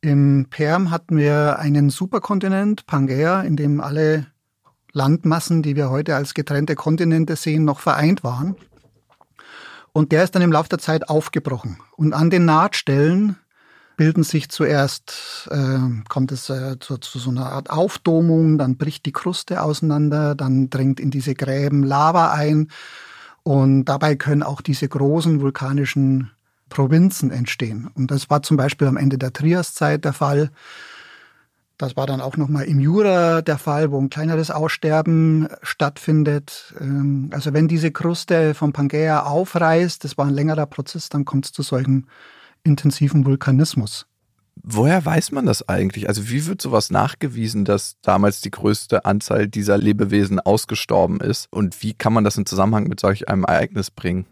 Im 0.00 0.46
Perm 0.48 0.90
hatten 0.90 1.18
wir 1.18 1.58
einen 1.58 1.90
Superkontinent, 1.90 2.86
Pangea, 2.86 3.42
in 3.42 3.56
dem 3.56 3.82
alle 3.82 4.28
Landmassen, 4.92 5.62
die 5.62 5.76
wir 5.76 5.90
heute 5.90 6.16
als 6.16 6.32
getrennte 6.32 6.74
Kontinente 6.74 7.36
sehen, 7.36 7.66
noch 7.66 7.80
vereint 7.80 8.24
waren. 8.24 8.56
Und 9.92 10.12
der 10.12 10.24
ist 10.24 10.34
dann 10.34 10.42
im 10.42 10.52
Laufe 10.52 10.70
der 10.70 10.78
Zeit 10.78 11.10
aufgebrochen. 11.10 11.80
Und 11.96 12.14
an 12.14 12.30
den 12.30 12.46
Nahtstellen 12.46 13.36
bilden 13.98 14.22
sich 14.22 14.48
zuerst, 14.48 15.48
äh, 15.50 15.78
kommt 16.08 16.32
es 16.32 16.48
äh, 16.48 16.78
zu, 16.78 16.96
zu, 16.96 17.18
so 17.18 17.30
einer 17.30 17.52
Art 17.52 17.68
Aufdomung, 17.68 18.56
dann 18.56 18.78
bricht 18.78 19.04
die 19.04 19.12
Kruste 19.12 19.60
auseinander, 19.60 20.34
dann 20.34 20.70
dringt 20.70 21.00
in 21.00 21.10
diese 21.10 21.34
Gräben 21.34 21.82
Lava 21.82 22.32
ein 22.32 22.68
und 23.42 23.84
dabei 23.86 24.14
können 24.14 24.44
auch 24.44 24.62
diese 24.62 24.88
großen 24.88 25.40
vulkanischen 25.40 26.30
Provinzen 26.70 27.30
entstehen. 27.30 27.90
Und 27.94 28.10
das 28.10 28.30
war 28.30 28.42
zum 28.42 28.56
Beispiel 28.56 28.86
am 28.86 28.96
Ende 28.96 29.18
der 29.18 29.32
Triaszeit 29.32 30.04
der 30.04 30.12
Fall. 30.12 30.50
Das 31.76 31.96
war 31.96 32.06
dann 32.06 32.20
auch 32.20 32.36
nochmal 32.36 32.66
im 32.66 32.78
Jura 32.78 33.42
der 33.42 33.58
Fall, 33.58 33.90
wo 33.90 34.00
ein 34.00 34.10
kleineres 34.10 34.52
Aussterben 34.52 35.48
stattfindet. 35.62 36.72
Ähm, 36.80 37.30
also 37.32 37.52
wenn 37.52 37.66
diese 37.66 37.90
Kruste 37.90 38.54
von 38.54 38.72
Pangea 38.72 39.24
aufreißt, 39.24 40.04
das 40.04 40.16
war 40.16 40.26
ein 40.26 40.34
längerer 40.34 40.66
Prozess, 40.66 41.08
dann 41.08 41.24
kommt 41.24 41.46
es 41.46 41.52
zu 41.52 41.62
solchen 41.62 42.06
intensiven 42.64 43.24
Vulkanismus. 43.24 44.06
Woher 44.62 45.04
weiß 45.04 45.32
man 45.32 45.46
das 45.46 45.68
eigentlich? 45.68 46.08
Also 46.08 46.28
wie 46.28 46.46
wird 46.46 46.60
sowas 46.60 46.90
nachgewiesen, 46.90 47.64
dass 47.64 47.96
damals 48.02 48.40
die 48.40 48.50
größte 48.50 49.04
Anzahl 49.04 49.48
dieser 49.48 49.78
Lebewesen 49.78 50.40
ausgestorben 50.40 51.20
ist? 51.20 51.46
Und 51.50 51.82
wie 51.82 51.94
kann 51.94 52.12
man 52.12 52.24
das 52.24 52.36
in 52.36 52.46
Zusammenhang 52.46 52.88
mit 52.88 53.00
solch 53.00 53.28
einem 53.28 53.44
Ereignis 53.44 53.90
bringen? 53.90 54.26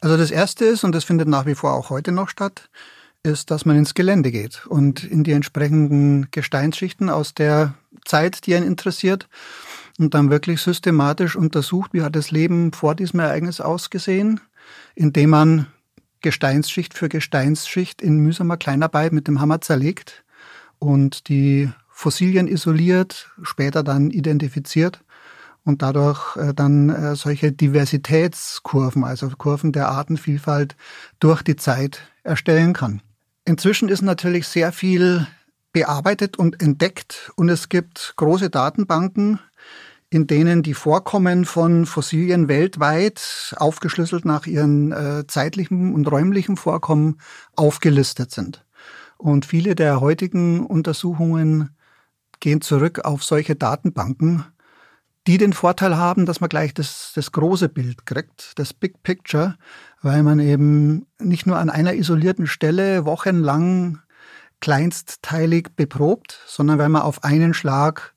Also 0.00 0.16
das 0.16 0.30
Erste 0.30 0.64
ist, 0.64 0.82
und 0.82 0.94
das 0.94 1.04
findet 1.04 1.28
nach 1.28 1.46
wie 1.46 1.54
vor 1.54 1.74
auch 1.74 1.90
heute 1.90 2.10
noch 2.10 2.28
statt, 2.28 2.70
ist, 3.22 3.50
dass 3.50 3.66
man 3.66 3.76
ins 3.76 3.94
Gelände 3.94 4.30
geht 4.30 4.66
und 4.66 5.04
in 5.04 5.24
die 5.24 5.32
entsprechenden 5.32 6.28
Gesteinsschichten 6.30 7.10
aus 7.10 7.34
der 7.34 7.74
Zeit, 8.06 8.46
die 8.46 8.54
einen 8.54 8.66
interessiert, 8.66 9.28
und 9.98 10.14
dann 10.14 10.30
wirklich 10.30 10.62
systematisch 10.62 11.36
untersucht, 11.36 11.92
wie 11.92 12.00
hat 12.00 12.16
das 12.16 12.30
Leben 12.30 12.72
vor 12.72 12.94
diesem 12.94 13.20
Ereignis 13.20 13.60
ausgesehen, 13.60 14.40
indem 14.94 15.30
man 15.30 15.66
Gesteinsschicht 16.20 16.94
für 16.94 17.08
Gesteinsschicht 17.08 18.02
in 18.02 18.18
mühsamer 18.18 18.56
Kleinarbeit 18.56 19.12
mit 19.12 19.28
dem 19.28 19.40
Hammer 19.40 19.60
zerlegt 19.60 20.24
und 20.78 21.28
die 21.28 21.70
Fossilien 21.90 22.48
isoliert, 22.48 23.30
später 23.42 23.82
dann 23.82 24.10
identifiziert 24.10 25.02
und 25.64 25.82
dadurch 25.82 26.36
äh, 26.36 26.54
dann 26.54 26.88
äh, 26.88 27.16
solche 27.16 27.52
Diversitätskurven, 27.52 29.04
also 29.04 29.28
Kurven 29.30 29.72
der 29.72 29.88
Artenvielfalt 29.88 30.76
durch 31.18 31.42
die 31.42 31.56
Zeit 31.56 32.00
erstellen 32.22 32.72
kann. 32.72 33.02
Inzwischen 33.44 33.88
ist 33.88 34.02
natürlich 34.02 34.46
sehr 34.46 34.72
viel 34.72 35.26
bearbeitet 35.72 36.38
und 36.38 36.60
entdeckt 36.62 37.30
und 37.36 37.48
es 37.48 37.68
gibt 37.68 38.14
große 38.16 38.50
Datenbanken, 38.50 39.38
in 40.10 40.26
denen 40.26 40.62
die 40.64 40.74
Vorkommen 40.74 41.44
von 41.44 41.86
Fossilien 41.86 42.48
weltweit 42.48 43.54
aufgeschlüsselt 43.56 44.24
nach 44.24 44.46
ihren 44.46 44.90
äh, 44.90 45.24
zeitlichen 45.28 45.94
und 45.94 46.10
räumlichen 46.10 46.56
Vorkommen 46.56 47.20
aufgelistet 47.54 48.32
sind. 48.32 48.66
Und 49.16 49.46
viele 49.46 49.76
der 49.76 50.00
heutigen 50.00 50.66
Untersuchungen 50.66 51.76
gehen 52.40 52.60
zurück 52.60 53.04
auf 53.04 53.22
solche 53.22 53.54
Datenbanken, 53.54 54.44
die 55.26 55.38
den 55.38 55.52
Vorteil 55.52 55.96
haben, 55.96 56.26
dass 56.26 56.40
man 56.40 56.48
gleich 56.48 56.74
das, 56.74 57.12
das 57.14 57.30
große 57.30 57.68
Bild 57.68 58.04
kriegt, 58.06 58.58
das 58.58 58.72
Big 58.72 59.02
Picture, 59.04 59.56
weil 60.02 60.22
man 60.24 60.40
eben 60.40 61.06
nicht 61.20 61.46
nur 61.46 61.58
an 61.58 61.70
einer 61.70 61.94
isolierten 61.94 62.48
Stelle 62.48 63.04
wochenlang 63.04 64.00
kleinstteilig 64.60 65.68
beprobt, 65.76 66.40
sondern 66.46 66.78
weil 66.78 66.88
man 66.88 67.02
auf 67.02 67.22
einen 67.22 67.54
Schlag 67.54 68.14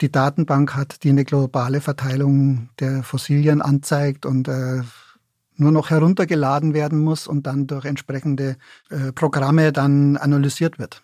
die 0.00 0.10
Datenbank 0.10 0.74
hat, 0.74 1.02
die 1.02 1.10
eine 1.10 1.24
globale 1.24 1.80
Verteilung 1.80 2.68
der 2.80 3.02
Fossilien 3.02 3.62
anzeigt 3.62 4.26
und 4.26 4.48
äh, 4.48 4.82
nur 5.56 5.72
noch 5.72 5.90
heruntergeladen 5.90 6.74
werden 6.74 6.98
muss 6.98 7.26
und 7.26 7.46
dann 7.46 7.66
durch 7.66 7.84
entsprechende 7.84 8.56
äh, 8.90 9.12
Programme 9.12 9.72
dann 9.72 10.16
analysiert 10.16 10.78
wird. 10.78 11.02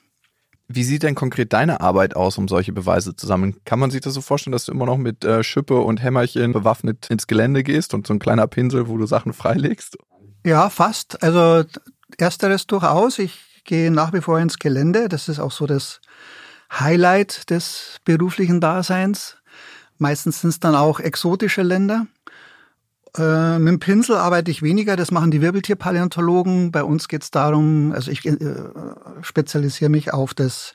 Wie 0.68 0.84
sieht 0.84 1.02
denn 1.02 1.14
konkret 1.14 1.52
deine 1.52 1.80
Arbeit 1.80 2.16
aus, 2.16 2.38
um 2.38 2.48
solche 2.48 2.72
Beweise 2.72 3.14
zu 3.14 3.26
sammeln? 3.26 3.56
Kann 3.64 3.78
man 3.78 3.90
sich 3.90 4.00
das 4.00 4.14
so 4.14 4.20
vorstellen, 4.20 4.52
dass 4.52 4.66
du 4.66 4.72
immer 4.72 4.86
noch 4.86 4.96
mit 4.96 5.24
äh, 5.24 5.42
Schippe 5.42 5.78
und 5.80 6.02
Hämmerchen 6.02 6.52
bewaffnet 6.52 7.08
ins 7.10 7.26
Gelände 7.26 7.62
gehst 7.62 7.94
und 7.94 8.06
so 8.06 8.14
ein 8.14 8.18
kleiner 8.18 8.46
Pinsel, 8.46 8.88
wo 8.88 8.96
du 8.96 9.06
Sachen 9.06 9.32
freilegst? 9.34 9.98
Ja, 10.44 10.70
fast. 10.70 11.22
Also 11.22 11.64
ersteres 12.18 12.66
durchaus. 12.66 13.18
Ich 13.18 13.62
gehe 13.64 13.90
nach 13.90 14.12
wie 14.12 14.20
vor 14.20 14.38
ins 14.38 14.58
Gelände. 14.58 15.08
Das 15.08 15.28
ist 15.28 15.40
auch 15.40 15.52
so 15.52 15.66
das 15.66 16.00
Highlight 16.78 17.50
des 17.50 18.00
beruflichen 18.04 18.60
Daseins. 18.60 19.36
Meistens 19.98 20.40
sind 20.40 20.50
es 20.50 20.60
dann 20.60 20.74
auch 20.74 21.00
exotische 21.00 21.62
Länder. 21.62 22.06
Äh, 23.16 23.58
mit 23.58 23.68
dem 23.68 23.80
Pinsel 23.80 24.16
arbeite 24.16 24.50
ich 24.50 24.62
weniger, 24.62 24.96
das 24.96 25.10
machen 25.10 25.30
die 25.30 25.42
Wirbeltierpaläontologen. 25.42 26.72
Bei 26.72 26.82
uns 26.82 27.08
geht 27.08 27.22
es 27.22 27.30
darum, 27.30 27.92
also 27.92 28.10
ich 28.10 28.24
äh, 28.24 28.36
spezialisiere 29.20 29.90
mich 29.90 30.12
auf 30.12 30.32
das 30.32 30.74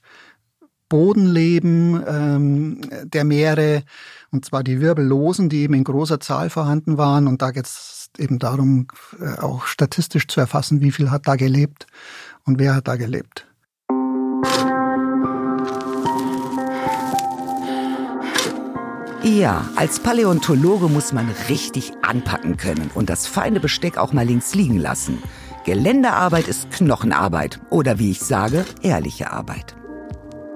Bodenleben 0.88 2.04
ähm, 2.08 2.82
der 3.04 3.26
Meere, 3.26 3.84
und 4.32 4.46
zwar 4.46 4.64
die 4.64 4.80
Wirbellosen, 4.80 5.50
die 5.50 5.64
eben 5.64 5.74
in 5.74 5.84
großer 5.84 6.20
Zahl 6.20 6.50
vorhanden 6.50 6.98
waren. 6.98 7.28
Und 7.28 7.42
da 7.42 7.52
geht 7.52 7.66
es 7.66 8.10
eben 8.18 8.40
darum, 8.40 8.88
äh, 9.20 9.40
auch 9.40 9.66
statistisch 9.66 10.28
zu 10.28 10.40
erfassen, 10.40 10.82
wie 10.82 10.92
viel 10.92 11.12
hat 11.12 11.28
da 11.28 11.36
gelebt 11.36 11.88
und 12.46 12.60
wer 12.60 12.76
hat 12.76 12.88
da 12.88 12.96
gelebt. 12.96 13.48
Ja, 19.28 19.70
als 19.76 20.00
Paläontologe 20.00 20.88
muss 20.88 21.12
man 21.12 21.28
richtig 21.50 21.92
anpacken 22.02 22.56
können 22.56 22.90
und 22.96 23.10
das 23.10 23.28
feine 23.28 23.60
Besteck 23.60 23.98
auch 23.98 24.14
mal 24.14 24.26
links 24.26 24.56
liegen 24.56 24.78
lassen. 24.78 25.22
Geländearbeit 25.66 26.48
ist 26.48 26.72
Knochenarbeit 26.72 27.60
oder 27.70 28.00
wie 28.00 28.12
ich 28.12 28.22
sage, 28.22 28.64
ehrliche 28.82 29.30
Arbeit. 29.30 29.76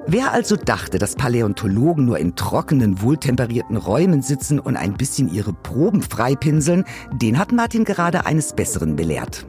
Wer 0.07 0.31
also 0.31 0.55
dachte, 0.55 0.99
dass 0.99 1.15
Paläontologen 1.15 2.05
nur 2.05 2.17
in 2.17 2.37
trockenen, 2.37 3.01
wohltemperierten 3.01 3.75
Räumen 3.75 4.22
sitzen 4.22 4.57
und 4.57 4.77
ein 4.77 4.93
bisschen 4.93 5.27
ihre 5.27 5.51
Proben 5.51 6.01
freipinseln, 6.01 6.85
den 7.11 7.37
hat 7.37 7.51
Martin 7.51 7.83
gerade 7.83 8.25
eines 8.25 8.53
Besseren 8.53 8.96
belehrt. 8.96 9.46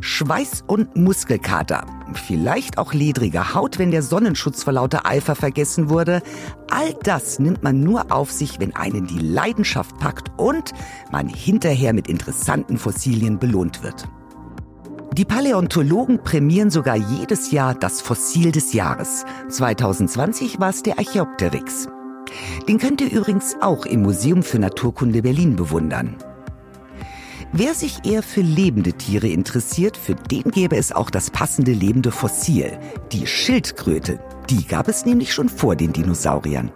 Schweiß 0.00 0.64
und 0.66 0.96
Muskelkater, 0.96 1.86
vielleicht 2.14 2.78
auch 2.78 2.92
ledrige 2.92 3.54
Haut, 3.54 3.78
wenn 3.78 3.90
der 3.90 4.02
Sonnenschutz 4.02 4.62
vor 4.62 4.72
lauter 4.72 5.06
Eifer 5.06 5.34
vergessen 5.34 5.88
wurde. 5.88 6.22
All 6.70 6.94
das 7.02 7.38
nimmt 7.38 7.62
man 7.62 7.80
nur 7.80 8.12
auf 8.12 8.30
sich, 8.30 8.60
wenn 8.60 8.74
einen 8.74 9.06
die 9.06 9.18
Leidenschaft 9.18 9.98
packt 9.98 10.30
und 10.36 10.72
man 11.10 11.28
hinterher 11.28 11.92
mit 11.92 12.08
interessanten 12.08 12.78
Fossilien 12.78 13.38
belohnt 13.38 13.82
wird. 13.82 14.08
Die 15.16 15.24
Paläontologen 15.24 16.24
prämieren 16.24 16.70
sogar 16.70 16.96
jedes 16.96 17.52
Jahr 17.52 17.74
das 17.74 18.00
Fossil 18.00 18.50
des 18.50 18.72
Jahres. 18.72 19.24
2020 19.48 20.58
war 20.58 20.70
es 20.70 20.82
der 20.82 20.98
Archaeopteryx. 20.98 21.86
Den 22.66 22.78
könnt 22.78 23.00
ihr 23.00 23.12
übrigens 23.12 23.56
auch 23.60 23.86
im 23.86 24.02
Museum 24.02 24.42
für 24.42 24.58
Naturkunde 24.58 25.22
Berlin 25.22 25.54
bewundern. 25.54 26.16
Wer 27.56 27.72
sich 27.74 28.04
eher 28.04 28.24
für 28.24 28.40
lebende 28.40 28.94
Tiere 28.94 29.28
interessiert, 29.28 29.96
für 29.96 30.16
den 30.16 30.50
gäbe 30.50 30.76
es 30.76 30.90
auch 30.90 31.08
das 31.08 31.30
passende 31.30 31.70
lebende 31.70 32.10
Fossil, 32.10 32.80
die 33.12 33.28
Schildkröte. 33.28 34.18
Die 34.50 34.66
gab 34.66 34.88
es 34.88 35.06
nämlich 35.06 35.32
schon 35.32 35.48
vor 35.48 35.76
den 35.76 35.92
Dinosauriern. 35.92 36.72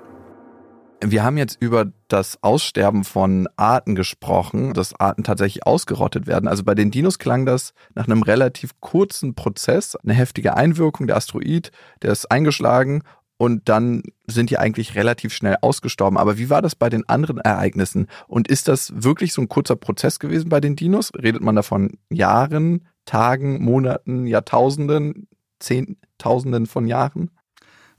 Wir 1.04 1.24
haben 1.24 1.36
jetzt 1.36 1.60
über 1.60 1.86
das 2.06 2.40
Aussterben 2.42 3.02
von 3.02 3.48
Arten 3.56 3.96
gesprochen, 3.96 4.72
dass 4.72 4.94
Arten 4.94 5.24
tatsächlich 5.24 5.66
ausgerottet 5.66 6.28
werden. 6.28 6.48
Also 6.48 6.62
bei 6.62 6.76
den 6.76 6.92
Dinos 6.92 7.18
klang 7.18 7.44
das 7.44 7.72
nach 7.96 8.06
einem 8.06 8.22
relativ 8.22 8.78
kurzen 8.78 9.34
Prozess, 9.34 9.96
eine 9.96 10.14
heftige 10.14 10.56
Einwirkung. 10.56 11.08
Der 11.08 11.16
Asteroid, 11.16 11.72
der 12.02 12.12
ist 12.12 12.30
eingeschlagen 12.30 13.02
und 13.38 13.68
dann 13.68 14.03
sind 14.27 14.51
die 14.51 14.59
eigentlich 14.59 14.94
relativ 14.96 15.33
schnell 15.33 15.57
ausgestorben. 15.62 16.18
Aber 16.18 16.38
wie 16.38 16.51
war 16.51 16.61
das 16.61 16.74
bei 16.74 16.90
den 16.90 17.09
anderen 17.09 17.38
Ereignissen? 17.38 18.09
Und 18.27 18.48
ist 18.48 18.68
das 18.68 18.92
wirklich 18.94 19.33
so 19.33 19.40
ein 19.40 19.48
kurzer 19.48 19.77
Prozess 19.77 20.18
gewesen 20.18 20.48
bei 20.48 20.61
den 20.61 20.77
Dinos? 20.77 21.12
Redet 21.14 21.40
man 21.40 21.57
davon 21.57 21.98
Jahren, 22.11 22.87
Tagen, 23.07 23.62
Monaten, 23.64 24.27
Jahrtausenden, 24.27 25.29
Zehntausenden 25.61 26.66
von 26.66 26.87
Jahren? 26.87 27.31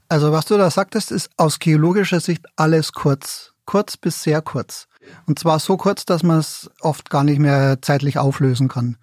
Also 0.08 0.30
was 0.30 0.44
du 0.44 0.58
da 0.58 0.70
sagtest, 0.70 1.10
ist 1.10 1.30
aus 1.36 1.58
geologischer 1.58 2.20
Sicht 2.20 2.44
alles 2.56 2.92
kurz. 2.92 3.54
Kurz 3.64 3.96
bis 3.96 4.22
sehr 4.22 4.42
kurz. 4.42 4.88
Und 5.26 5.38
zwar 5.38 5.58
so 5.58 5.76
kurz, 5.76 6.04
dass 6.04 6.22
man 6.22 6.38
es 6.38 6.70
oft 6.80 7.08
gar 7.08 7.24
nicht 7.24 7.38
mehr 7.38 7.80
zeitlich 7.80 8.18
auflösen 8.18 8.68
kann. 8.68 8.98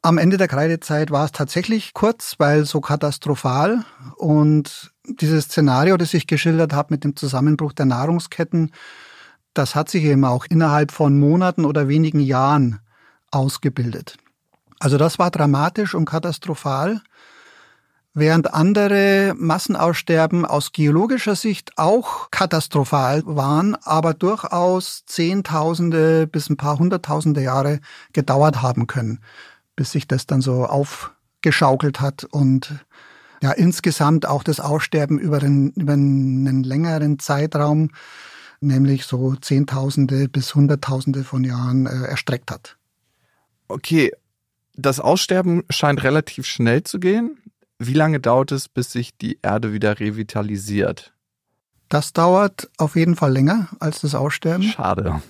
Am 0.00 0.16
Ende 0.16 0.36
der 0.36 0.46
Kreidezeit 0.46 1.10
war 1.10 1.24
es 1.24 1.32
tatsächlich 1.32 1.92
kurz, 1.92 2.36
weil 2.38 2.64
so 2.64 2.80
katastrophal. 2.80 3.84
Und 4.16 4.92
dieses 5.04 5.46
Szenario, 5.46 5.96
das 5.96 6.14
ich 6.14 6.28
geschildert 6.28 6.72
habe 6.72 6.94
mit 6.94 7.02
dem 7.02 7.16
Zusammenbruch 7.16 7.72
der 7.72 7.86
Nahrungsketten, 7.86 8.70
das 9.54 9.74
hat 9.74 9.90
sich 9.90 10.04
eben 10.04 10.24
auch 10.24 10.46
innerhalb 10.48 10.92
von 10.92 11.18
Monaten 11.18 11.64
oder 11.64 11.88
wenigen 11.88 12.20
Jahren 12.20 12.78
ausgebildet. 13.32 14.18
Also 14.78 14.98
das 14.98 15.18
war 15.18 15.32
dramatisch 15.32 15.96
und 15.96 16.04
katastrophal, 16.04 17.00
während 18.14 18.54
andere 18.54 19.34
Massenaussterben 19.36 20.44
aus 20.44 20.70
geologischer 20.70 21.34
Sicht 21.34 21.76
auch 21.76 22.30
katastrophal 22.30 23.22
waren, 23.26 23.74
aber 23.82 24.14
durchaus 24.14 25.04
Zehntausende 25.06 26.28
bis 26.28 26.48
ein 26.48 26.56
paar 26.56 26.78
Hunderttausende 26.78 27.42
Jahre 27.42 27.80
gedauert 28.12 28.62
haben 28.62 28.86
können 28.86 29.20
bis 29.78 29.92
sich 29.92 30.08
das 30.08 30.26
dann 30.26 30.40
so 30.40 30.66
aufgeschaukelt 30.66 32.00
hat 32.00 32.24
und 32.24 32.84
ja, 33.40 33.52
insgesamt 33.52 34.26
auch 34.26 34.42
das 34.42 34.58
Aussterben 34.58 35.20
über, 35.20 35.38
den, 35.38 35.70
über 35.76 35.92
einen 35.92 36.64
längeren 36.64 37.20
Zeitraum, 37.20 37.92
nämlich 38.60 39.04
so 39.04 39.36
Zehntausende 39.36 40.28
bis 40.28 40.56
Hunderttausende 40.56 41.22
von 41.22 41.44
Jahren 41.44 41.86
äh, 41.86 42.06
erstreckt 42.06 42.50
hat. 42.50 42.76
Okay, 43.68 44.10
das 44.74 44.98
Aussterben 44.98 45.62
scheint 45.70 46.02
relativ 46.02 46.44
schnell 46.44 46.82
zu 46.82 46.98
gehen. 46.98 47.38
Wie 47.78 47.94
lange 47.94 48.18
dauert 48.18 48.50
es, 48.50 48.68
bis 48.68 48.90
sich 48.90 49.16
die 49.16 49.38
Erde 49.42 49.72
wieder 49.72 50.00
revitalisiert? 50.00 51.14
Das 51.88 52.12
dauert 52.12 52.68
auf 52.78 52.96
jeden 52.96 53.14
Fall 53.14 53.32
länger 53.32 53.68
als 53.78 54.00
das 54.00 54.16
Aussterben. 54.16 54.64
Schade. 54.64 55.22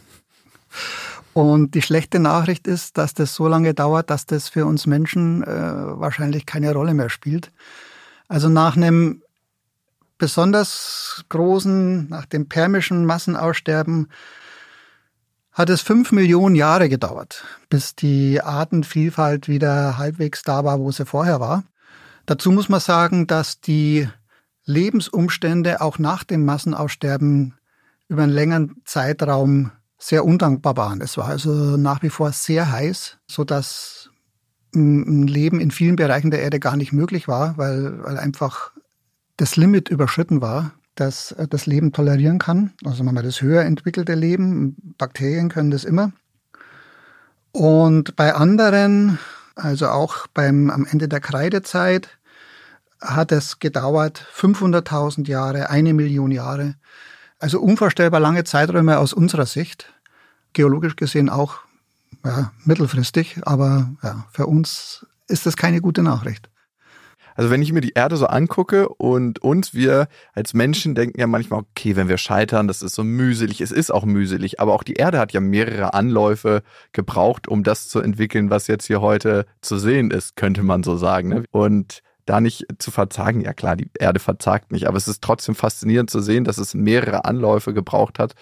Und 1.38 1.76
die 1.76 1.82
schlechte 1.82 2.18
Nachricht 2.18 2.66
ist, 2.66 2.98
dass 2.98 3.14
das 3.14 3.32
so 3.32 3.46
lange 3.46 3.72
dauert, 3.72 4.10
dass 4.10 4.26
das 4.26 4.48
für 4.48 4.66
uns 4.66 4.88
Menschen 4.88 5.44
äh, 5.44 5.46
wahrscheinlich 5.46 6.46
keine 6.46 6.72
Rolle 6.72 6.94
mehr 6.94 7.10
spielt. 7.10 7.52
Also 8.26 8.48
nach 8.48 8.76
einem 8.76 9.22
besonders 10.18 11.24
großen, 11.28 12.08
nach 12.08 12.26
dem 12.26 12.48
permischen 12.48 13.06
Massenaussterben 13.06 14.08
hat 15.52 15.70
es 15.70 15.80
fünf 15.80 16.10
Millionen 16.10 16.56
Jahre 16.56 16.88
gedauert, 16.88 17.44
bis 17.68 17.94
die 17.94 18.42
Artenvielfalt 18.42 19.46
wieder 19.46 19.96
halbwegs 19.96 20.42
da 20.42 20.64
war, 20.64 20.80
wo 20.80 20.90
sie 20.90 21.06
vorher 21.06 21.38
war. 21.38 21.62
Dazu 22.26 22.50
muss 22.50 22.68
man 22.68 22.80
sagen, 22.80 23.28
dass 23.28 23.60
die 23.60 24.08
Lebensumstände 24.64 25.82
auch 25.82 26.00
nach 26.00 26.24
dem 26.24 26.44
Massenaussterben 26.44 27.54
über 28.08 28.24
einen 28.24 28.32
längeren 28.32 28.82
Zeitraum 28.84 29.70
sehr 29.98 30.24
undankbar 30.24 30.76
waren. 30.76 31.00
Es 31.00 31.16
war 31.16 31.26
also 31.26 31.50
nach 31.76 32.02
wie 32.02 32.10
vor 32.10 32.32
sehr 32.32 32.70
heiß, 32.70 33.18
so 33.26 33.44
dass 33.44 34.10
ein 34.74 35.26
Leben 35.26 35.60
in 35.60 35.70
vielen 35.70 35.96
Bereichen 35.96 36.30
der 36.30 36.42
Erde 36.42 36.60
gar 36.60 36.76
nicht 36.76 36.92
möglich 36.92 37.26
war, 37.26 37.56
weil, 37.58 38.02
weil 38.04 38.18
einfach 38.18 38.72
das 39.36 39.56
Limit 39.56 39.88
überschritten 39.88 40.40
war, 40.40 40.72
dass 40.94 41.34
das 41.50 41.66
Leben 41.66 41.92
tolerieren 41.92 42.38
kann. 42.38 42.72
Also 42.84 43.02
man 43.04 43.14
das 43.14 43.40
höher 43.40 43.62
entwickelte 43.62 44.14
Leben, 44.14 44.76
Bakterien 44.98 45.48
können 45.48 45.70
das 45.70 45.84
immer. 45.84 46.12
Und 47.52 48.14
bei 48.16 48.34
anderen, 48.34 49.18
also 49.54 49.88
auch 49.88 50.26
beim, 50.28 50.70
am 50.70 50.86
Ende 50.86 51.08
der 51.08 51.20
Kreidezeit, 51.20 52.18
hat 53.00 53.32
es 53.32 53.58
gedauert 53.58 54.26
500.000 54.34 55.28
Jahre, 55.28 55.70
eine 55.70 55.94
Million 55.94 56.30
Jahre. 56.30 56.74
Also 57.38 57.60
unvorstellbar 57.60 58.20
lange 58.20 58.44
Zeiträume 58.44 58.98
aus 58.98 59.12
unserer 59.12 59.46
Sicht. 59.46 59.92
Geologisch 60.52 60.96
gesehen 60.96 61.28
auch 61.28 61.60
ja, 62.24 62.52
mittelfristig, 62.64 63.38
aber 63.42 63.90
ja, 64.02 64.26
für 64.32 64.46
uns 64.46 65.06
ist 65.28 65.46
das 65.46 65.56
keine 65.56 65.80
gute 65.80 66.02
Nachricht. 66.02 66.50
Also 67.38 67.50
wenn 67.50 67.62
ich 67.62 67.72
mir 67.72 67.80
die 67.80 67.92
Erde 67.94 68.16
so 68.16 68.26
angucke 68.26 68.88
und 68.88 69.38
uns, 69.38 69.72
wir 69.72 70.08
als 70.34 70.54
Menschen 70.54 70.96
denken 70.96 71.20
ja 71.20 71.28
manchmal, 71.28 71.60
okay, 71.60 71.94
wenn 71.94 72.08
wir 72.08 72.18
scheitern, 72.18 72.66
das 72.66 72.82
ist 72.82 72.96
so 72.96 73.04
mühselig. 73.04 73.60
Es 73.60 73.70
ist 73.70 73.92
auch 73.94 74.04
mühselig, 74.04 74.58
aber 74.58 74.74
auch 74.74 74.82
die 74.82 74.94
Erde 74.94 75.20
hat 75.20 75.32
ja 75.32 75.38
mehrere 75.40 75.94
Anläufe 75.94 76.62
gebraucht, 76.90 77.46
um 77.46 77.62
das 77.62 77.88
zu 77.88 78.00
entwickeln, 78.00 78.50
was 78.50 78.66
jetzt 78.66 78.88
hier 78.88 79.00
heute 79.00 79.46
zu 79.60 79.78
sehen 79.78 80.10
ist, 80.10 80.34
könnte 80.34 80.64
man 80.64 80.82
so 80.82 80.96
sagen. 80.96 81.28
Ne? 81.28 81.44
Und 81.52 82.02
da 82.28 82.40
nicht 82.40 82.66
zu 82.78 82.90
verzagen. 82.90 83.40
Ja 83.40 83.52
klar, 83.52 83.76
die 83.76 83.90
Erde 83.98 84.20
verzagt 84.20 84.72
nicht, 84.72 84.86
aber 84.86 84.96
es 84.96 85.08
ist 85.08 85.22
trotzdem 85.22 85.54
faszinierend 85.54 86.10
zu 86.10 86.20
sehen, 86.20 86.44
dass 86.44 86.58
es 86.58 86.74
mehrere 86.74 87.24
Anläufe 87.24 87.72
gebraucht 87.72 88.18
hat, 88.18 88.34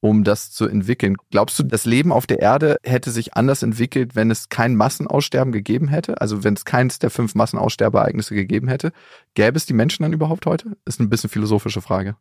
um 0.00 0.24
das 0.24 0.50
zu 0.50 0.66
entwickeln. 0.66 1.16
Glaubst 1.30 1.58
du, 1.58 1.62
das 1.62 1.84
Leben 1.84 2.12
auf 2.12 2.26
der 2.26 2.40
Erde 2.40 2.76
hätte 2.82 3.10
sich 3.10 3.34
anders 3.34 3.62
entwickelt, 3.62 4.14
wenn 4.14 4.30
es 4.30 4.48
kein 4.48 4.76
Massenaussterben 4.76 5.52
gegeben 5.52 5.88
hätte? 5.88 6.20
Also 6.20 6.44
wenn 6.44 6.54
es 6.54 6.64
keins 6.64 6.98
der 6.98 7.10
fünf 7.10 7.34
Massenaussterbeereignisse 7.34 8.34
gegeben 8.34 8.68
hätte? 8.68 8.92
Gäbe 9.34 9.56
es 9.56 9.66
die 9.66 9.74
Menschen 9.74 10.02
dann 10.02 10.12
überhaupt 10.12 10.46
heute? 10.46 10.76
Ist 10.84 11.00
eine 11.00 11.08
bisschen 11.08 11.30
philosophische 11.30 11.80
Frage. 11.80 12.16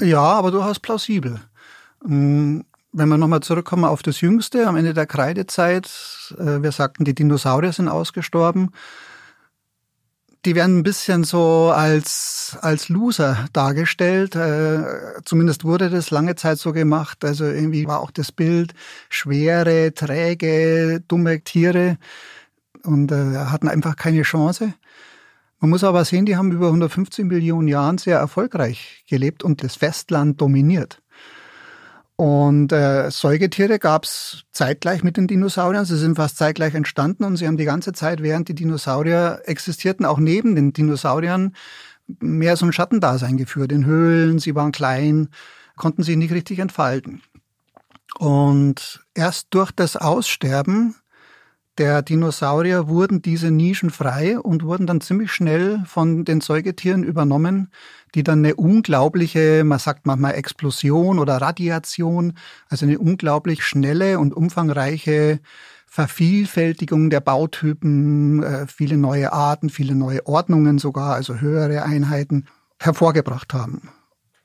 Ja, 0.00 0.22
aber 0.22 0.50
du 0.50 0.62
hast 0.62 0.80
plausibel. 0.80 1.40
Mm, 2.04 2.60
wenn 2.92 3.08
wir 3.08 3.18
nochmal 3.18 3.40
zurückkommen 3.40 3.84
auf 3.84 4.02
das 4.02 4.20
Jüngste, 4.20 4.66
am 4.66 4.76
Ende 4.76 4.94
der 4.94 5.06
Kreidezeit, 5.06 5.86
äh, 6.38 6.62
wir 6.62 6.72
sagten, 6.72 7.04
die 7.04 7.14
Dinosaurier 7.14 7.72
sind 7.72 7.88
ausgestorben 7.88 8.70
die 10.46 10.54
werden 10.54 10.78
ein 10.78 10.82
bisschen 10.84 11.24
so 11.24 11.72
als, 11.74 12.56
als 12.62 12.88
Loser 12.88 13.46
dargestellt. 13.52 14.36
Äh, 14.36 14.84
zumindest 15.24 15.64
wurde 15.64 15.90
das 15.90 16.10
lange 16.10 16.36
Zeit 16.36 16.58
so 16.58 16.72
gemacht. 16.72 17.24
Also 17.24 17.44
irgendwie 17.44 17.86
war 17.86 18.00
auch 18.00 18.12
das 18.12 18.30
Bild 18.30 18.72
schwere, 19.08 19.92
träge, 19.92 21.02
dumme 21.08 21.42
Tiere 21.42 21.98
und 22.84 23.10
äh, 23.10 23.36
hatten 23.36 23.68
einfach 23.68 23.96
keine 23.96 24.22
Chance. 24.22 24.72
Man 25.58 25.70
muss 25.70 25.82
aber 25.82 26.04
sehen, 26.04 26.26
die 26.26 26.36
haben 26.36 26.52
über 26.52 26.66
115 26.66 27.26
Millionen 27.26 27.66
Jahren 27.66 27.98
sehr 27.98 28.18
erfolgreich 28.18 29.04
gelebt 29.08 29.42
und 29.42 29.64
das 29.64 29.74
Festland 29.74 30.40
dominiert. 30.40 31.02
Und 32.16 32.72
äh, 32.72 33.10
Säugetiere 33.10 33.78
gab 33.78 34.04
es 34.04 34.44
zeitgleich 34.50 35.02
mit 35.02 35.18
den 35.18 35.26
Dinosauriern. 35.26 35.84
Sie 35.84 35.98
sind 35.98 36.16
fast 36.16 36.38
zeitgleich 36.38 36.74
entstanden 36.74 37.24
und 37.24 37.36
sie 37.36 37.46
haben 37.46 37.58
die 37.58 37.66
ganze 37.66 37.92
Zeit, 37.92 38.22
während 38.22 38.48
die 38.48 38.54
Dinosaurier 38.54 39.42
existierten, 39.44 40.06
auch 40.06 40.18
neben 40.18 40.54
den 40.54 40.72
Dinosauriern 40.72 41.54
mehr 42.20 42.56
so 42.56 42.64
ein 42.64 42.72
Schattendasein 42.72 43.36
geführt. 43.36 43.70
In 43.70 43.84
Höhlen, 43.84 44.38
sie 44.38 44.54
waren 44.54 44.72
klein, 44.72 45.28
konnten 45.76 46.02
sich 46.02 46.16
nicht 46.16 46.32
richtig 46.32 46.58
entfalten. 46.58 47.20
Und 48.18 49.04
erst 49.14 49.48
durch 49.50 49.70
das 49.72 49.96
Aussterben 49.96 50.94
der 51.78 52.02
Dinosaurier 52.02 52.88
wurden 52.88 53.20
diese 53.20 53.50
Nischen 53.50 53.90
frei 53.90 54.38
und 54.38 54.62
wurden 54.64 54.86
dann 54.86 55.00
ziemlich 55.00 55.30
schnell 55.30 55.82
von 55.86 56.24
den 56.24 56.40
Säugetieren 56.40 57.02
übernommen, 57.02 57.70
die 58.14 58.22
dann 58.22 58.38
eine 58.38 58.56
unglaubliche, 58.56 59.62
man 59.64 59.78
sagt 59.78 60.06
manchmal 60.06 60.34
Explosion 60.34 61.18
oder 61.18 61.36
Radiation, 61.36 62.32
also 62.68 62.86
eine 62.86 62.98
unglaublich 62.98 63.62
schnelle 63.62 64.18
und 64.18 64.34
umfangreiche 64.34 65.40
Vervielfältigung 65.86 67.10
der 67.10 67.20
Bautypen, 67.20 68.42
äh, 68.42 68.66
viele 68.66 68.96
neue 68.96 69.32
Arten, 69.32 69.70
viele 69.70 69.94
neue 69.94 70.26
Ordnungen 70.26 70.78
sogar, 70.78 71.14
also 71.14 71.40
höhere 71.40 71.82
Einheiten 71.82 72.46
hervorgebracht 72.78 73.54
haben. 73.54 73.88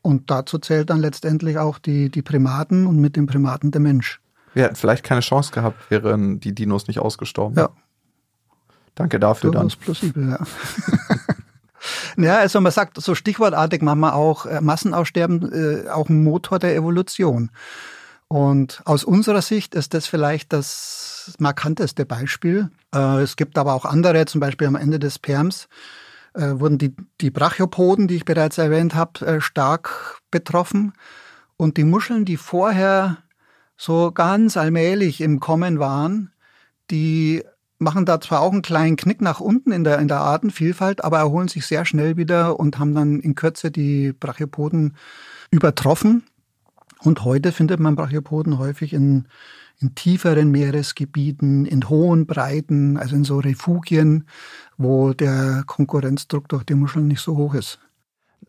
Und 0.02 0.32
dazu 0.32 0.60
zählt 0.60 0.90
dann 0.90 1.00
letztendlich 1.00 1.58
auch 1.58 1.78
die, 1.78 2.10
die 2.10 2.22
Primaten 2.22 2.88
und 2.88 3.00
mit 3.00 3.16
den 3.16 3.26
Primaten 3.26 3.72
der 3.72 3.82
Mensch. 3.82 4.20
Wir 4.54 4.64
hätten 4.64 4.76
vielleicht 4.76 5.04
keine 5.04 5.22
Chance 5.22 5.52
gehabt, 5.52 5.90
wären 5.90 6.40
die 6.40 6.54
Dinos 6.54 6.88
nicht 6.88 7.00
ausgestorben. 7.00 7.58
Ja. 7.58 7.70
Danke 8.96 9.20
dafür 9.20 9.52
Durchaus 9.52 9.74
dann. 9.74 9.80
plausibel, 9.80 10.30
ja. 10.30 10.40
ja, 12.24 12.38
also 12.40 12.60
man 12.60 12.72
sagt 12.72 13.02
so 13.02 13.16
stichwortartig 13.16 13.82
manchmal 13.82 14.12
auch 14.12 14.46
äh, 14.46 14.60
Massenaussterben, 14.60 15.86
äh, 15.86 15.90
auch 15.90 16.10
ein 16.10 16.24
Motor 16.24 16.60
der 16.60 16.76
Evolution. 16.76 17.52
Und 18.28 18.82
aus 18.86 19.04
unserer 19.04 19.42
Sicht 19.42 19.76
ist 19.76 19.94
das 19.94 20.08
vielleicht 20.08 20.54
das 20.54 21.34
markanteste 21.40 22.06
Beispiel. 22.06 22.70
Äh, 22.94 23.22
es 23.22 23.36
gibt 23.36 23.58
aber 23.58 23.74
auch 23.74 23.86
andere, 23.86 24.26
zum 24.26 24.42
Beispiel 24.42 24.68
am 24.68 24.76
Ende 24.76 25.00
des 25.00 25.20
Perms 25.20 25.68
äh, 26.34 26.60
wurden 26.60 26.78
die, 26.78 26.96
die 27.20 27.32
Brachiopoden, 27.32 28.08
die 28.08 28.16
ich 28.16 28.26
bereits 28.26 28.58
erwähnt 28.58 28.96
habe, 28.96 29.26
äh, 29.26 29.42
stark 29.42 30.22
betroffen. 30.32 30.94
Und 31.58 31.78
die 31.78 31.84
Muscheln, 31.84 32.26
die 32.26 32.38
vorher 32.38 33.18
so 33.82 34.12
ganz 34.12 34.58
allmählich 34.58 35.22
im 35.22 35.40
Kommen 35.40 35.80
waren, 35.80 36.32
die 36.92 37.44
machen 37.80 38.06
da 38.06 38.22
zwar 38.22 38.42
auch 38.42 38.52
einen 38.52 38.62
kleinen 38.62 38.96
Knick 38.96 39.22
nach 39.22 39.40
unten 39.40 39.72
in 39.72 39.84
der, 39.84 39.98
in 39.98 40.08
der 40.08 40.20
Artenvielfalt, 40.20 41.04
aber 41.04 41.18
erholen 41.18 41.48
sich 41.48 41.66
sehr 41.66 41.84
schnell 41.84 42.16
wieder 42.16 42.60
und 42.60 42.78
haben 42.78 42.94
dann 42.94 43.20
in 43.22 43.34
Kürze 43.34 43.72
die 43.72 44.14
Brachiopoden 44.14 44.96
übertroffen. 45.50 46.22
Und 47.00 47.26
heute 47.26 47.52
findet 47.52 47.80
man 47.80 47.96
Brachiopoden 47.96 48.60
häufig 48.60 48.94
in, 48.94 49.26
in 49.80 49.96
tieferen 49.96 50.52
Meeresgebieten, 50.52 51.66
in 51.66 51.90
hohen 51.90 52.28
Breiten, 52.28 52.98
also 52.98 53.16
in 53.16 53.24
so 53.24 53.40
Refugien, 53.40 54.28
wo 54.78 55.14
der 55.14 55.64
Konkurrenzdruck 55.66 56.48
durch 56.50 56.64
die 56.66 56.76
Muscheln 56.76 57.08
nicht 57.08 57.22
so 57.22 57.36
hoch 57.36 57.56
ist. 57.56 57.80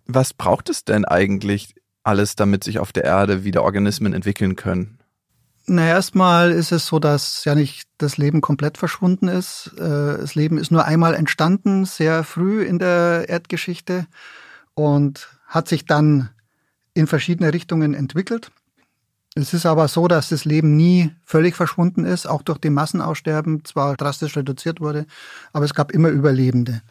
Was 0.04 0.34
braucht 0.34 0.68
es 0.68 0.84
denn 0.84 1.06
eigentlich 1.06 1.74
alles, 2.02 2.36
damit 2.36 2.64
sich 2.64 2.80
auf 2.80 2.92
der 2.92 3.04
Erde 3.04 3.44
wieder 3.44 3.62
Organismen 3.62 4.12
entwickeln 4.12 4.56
können? 4.56 4.98
Na, 5.66 5.86
erstmal 5.86 6.50
ist 6.50 6.72
es 6.72 6.86
so, 6.86 6.98
dass 6.98 7.44
ja 7.44 7.54
nicht 7.54 7.88
das 7.98 8.16
Leben 8.16 8.40
komplett 8.40 8.78
verschwunden 8.78 9.28
ist. 9.28 9.70
Äh, 9.76 10.18
das 10.18 10.34
Leben 10.34 10.58
ist 10.58 10.72
nur 10.72 10.84
einmal 10.84 11.14
entstanden, 11.14 11.84
sehr 11.84 12.24
früh 12.24 12.64
in 12.64 12.78
der 12.78 13.26
Erdgeschichte 13.28 14.06
und 14.74 15.28
hat 15.46 15.68
sich 15.68 15.84
dann 15.84 16.30
in 16.94 17.06
verschiedene 17.06 17.52
Richtungen 17.52 17.94
entwickelt. 17.94 18.50
Es 19.34 19.54
ist 19.54 19.64
aber 19.64 19.88
so, 19.88 20.08
dass 20.08 20.28
das 20.28 20.44
Leben 20.44 20.76
nie 20.76 21.10
völlig 21.24 21.54
verschwunden 21.54 22.04
ist, 22.04 22.26
auch 22.26 22.42
durch 22.42 22.58
die 22.58 22.68
Massenaussterben 22.70 23.64
zwar 23.64 23.96
drastisch 23.96 24.36
reduziert 24.36 24.80
wurde, 24.80 25.06
aber 25.52 25.64
es 25.64 25.74
gab 25.74 25.92
immer 25.92 26.08
Überlebende. 26.08 26.82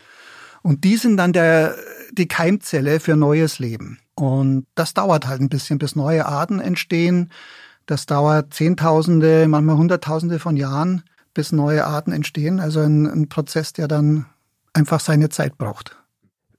Und 0.63 0.83
die 0.83 0.97
sind 0.97 1.17
dann 1.17 1.33
der, 1.33 1.75
die 2.11 2.27
Keimzelle 2.27 2.99
für 2.99 3.15
neues 3.15 3.59
Leben. 3.59 3.99
Und 4.15 4.65
das 4.75 4.93
dauert 4.93 5.27
halt 5.27 5.41
ein 5.41 5.49
bisschen, 5.49 5.77
bis 5.77 5.95
neue 5.95 6.25
Arten 6.25 6.59
entstehen 6.59 7.31
das 7.85 8.05
dauert 8.05 8.53
Zehntausende, 8.53 9.47
manchmal 9.47 9.77
Hunderttausende 9.77 10.39
von 10.39 10.55
Jahren, 10.55 11.03
bis 11.33 11.51
neue 11.51 11.85
Arten 11.85 12.11
entstehen. 12.11 12.59
Also 12.59 12.81
ein, 12.81 13.05
ein 13.07 13.29
Prozess, 13.29 13.73
der 13.73 13.87
dann 13.87 14.25
einfach 14.73 14.99
seine 14.99 15.29
Zeit 15.29 15.57
braucht. 15.57 15.97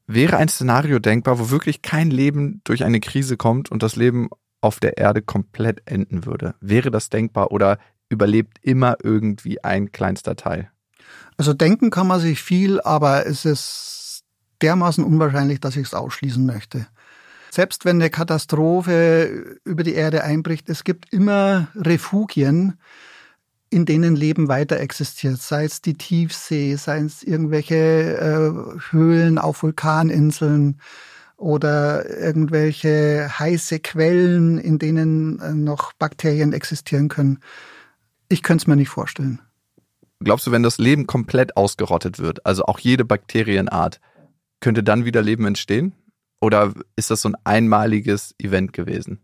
Wäre 0.07 0.37
ein 0.37 0.49
Szenario 0.49 0.99
denkbar, 0.99 1.39
wo 1.39 1.51
wirklich 1.51 1.83
kein 1.83 2.11
Leben 2.11 2.61
durch 2.65 2.85
eine 2.85 3.01
Krise 3.01 3.37
kommt 3.37 3.71
und 3.71 3.83
das 3.83 3.97
Leben 3.97 4.29
auf 4.61 4.81
der 4.81 4.99
Erde 4.99 5.23
komplett 5.23 5.83
enden 5.87 6.27
würde? 6.27 6.55
Wäre 6.61 6.91
das 6.91 7.09
denkbar 7.09 7.51
oder 7.51 7.79
überlebt 8.09 8.59
immer 8.63 8.97
irgendwie 9.03 9.63
ein 9.65 9.93
kleinster 9.93 10.37
Teil? 10.37 10.71
Also 11.37 11.55
denken 11.55 11.91
kann 11.91 12.07
man 12.07 12.21
sich 12.21 12.43
viel, 12.43 12.81
aber 12.81 13.27
es 13.27 13.45
ist 13.45 14.25
dermaßen 14.61 15.03
unwahrscheinlich, 15.03 15.61
dass 15.61 15.77
ich 15.77 15.87
es 15.87 15.95
ausschließen 15.95 16.45
möchte 16.45 16.87
selbst 17.53 17.85
wenn 17.85 17.97
eine 17.97 18.09
Katastrophe 18.09 19.59
über 19.65 19.83
die 19.83 19.93
Erde 19.93 20.25
einbricht, 20.25 20.71
es 20.71 20.85
gibt 20.85 21.13
immer 21.13 21.69
Refugien, 21.75 22.79
in 23.69 23.85
denen 23.85 24.17
Leben 24.17 24.49
weiter 24.49 24.81
existiert, 24.81 25.39
sei 25.39 25.65
es 25.65 25.83
die 25.83 25.95
Tiefsee, 25.95 26.77
sei 26.77 27.01
es 27.01 27.23
irgendwelche 27.23 27.75
äh, 27.75 28.81
Höhlen 28.91 29.39
auf 29.39 29.63
Vulkaninseln 29.63 30.81
oder 31.37 32.09
irgendwelche 32.09 33.31
heiße 33.39 33.81
Quellen, 33.81 34.57
in 34.57 34.79
denen 34.79 35.39
äh, 35.41 35.53
noch 35.53 35.93
Bakterien 35.93 36.55
existieren 36.55 37.09
können. 37.09 37.41
Ich 38.29 38.43
könnte 38.43 38.63
es 38.63 38.67
mir 38.67 38.77
nicht 38.77 38.89
vorstellen. 38.89 39.41
Glaubst 40.21 40.47
du, 40.47 40.53
wenn 40.53 40.63
das 40.63 40.79
Leben 40.79 41.07
komplett 41.07 41.57
ausgerottet 41.57 42.19
wird, 42.19 42.47
also 42.47 42.65
auch 42.65 42.79
jede 42.79 43.05
Bakterienart, 43.05 44.01
könnte 44.61 44.83
dann 44.83 45.05
wieder 45.05 45.21
Leben 45.21 45.45
entstehen? 45.45 45.93
Oder 46.43 46.73
ist 46.97 47.11
das 47.11 47.23
so 47.23 47.29
ein 47.29 47.37
einmaliges 47.45 48.35
Event 48.39 48.73
gewesen? 48.73 49.21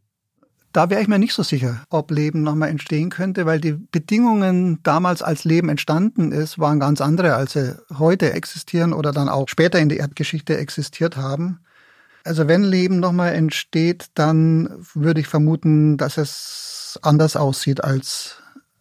Da 0.72 0.88
wäre 0.88 1.02
ich 1.02 1.08
mir 1.08 1.18
nicht 1.18 1.34
so 1.34 1.42
sicher, 1.42 1.82
ob 1.90 2.12
Leben 2.12 2.44
nochmal 2.44 2.68
entstehen 2.68 3.10
könnte, 3.10 3.44
weil 3.44 3.60
die 3.60 3.72
Bedingungen 3.72 4.80
damals, 4.84 5.22
als 5.22 5.42
Leben 5.42 5.68
entstanden 5.68 6.30
ist, 6.30 6.60
waren 6.60 6.78
ganz 6.78 7.00
andere, 7.00 7.34
als 7.34 7.54
sie 7.54 7.76
heute 7.98 8.32
existieren 8.32 8.92
oder 8.92 9.10
dann 9.10 9.28
auch 9.28 9.48
später 9.48 9.80
in 9.80 9.88
der 9.88 9.98
Erdgeschichte 9.98 10.56
existiert 10.58 11.16
haben. 11.16 11.58
Also 12.22 12.46
wenn 12.46 12.62
Leben 12.62 13.00
nochmal 13.00 13.34
entsteht, 13.34 14.10
dann 14.14 14.68
würde 14.94 15.20
ich 15.20 15.26
vermuten, 15.26 15.96
dass 15.96 16.18
es 16.18 17.00
anders 17.02 17.34
aussieht, 17.34 17.82
als, 17.82 18.36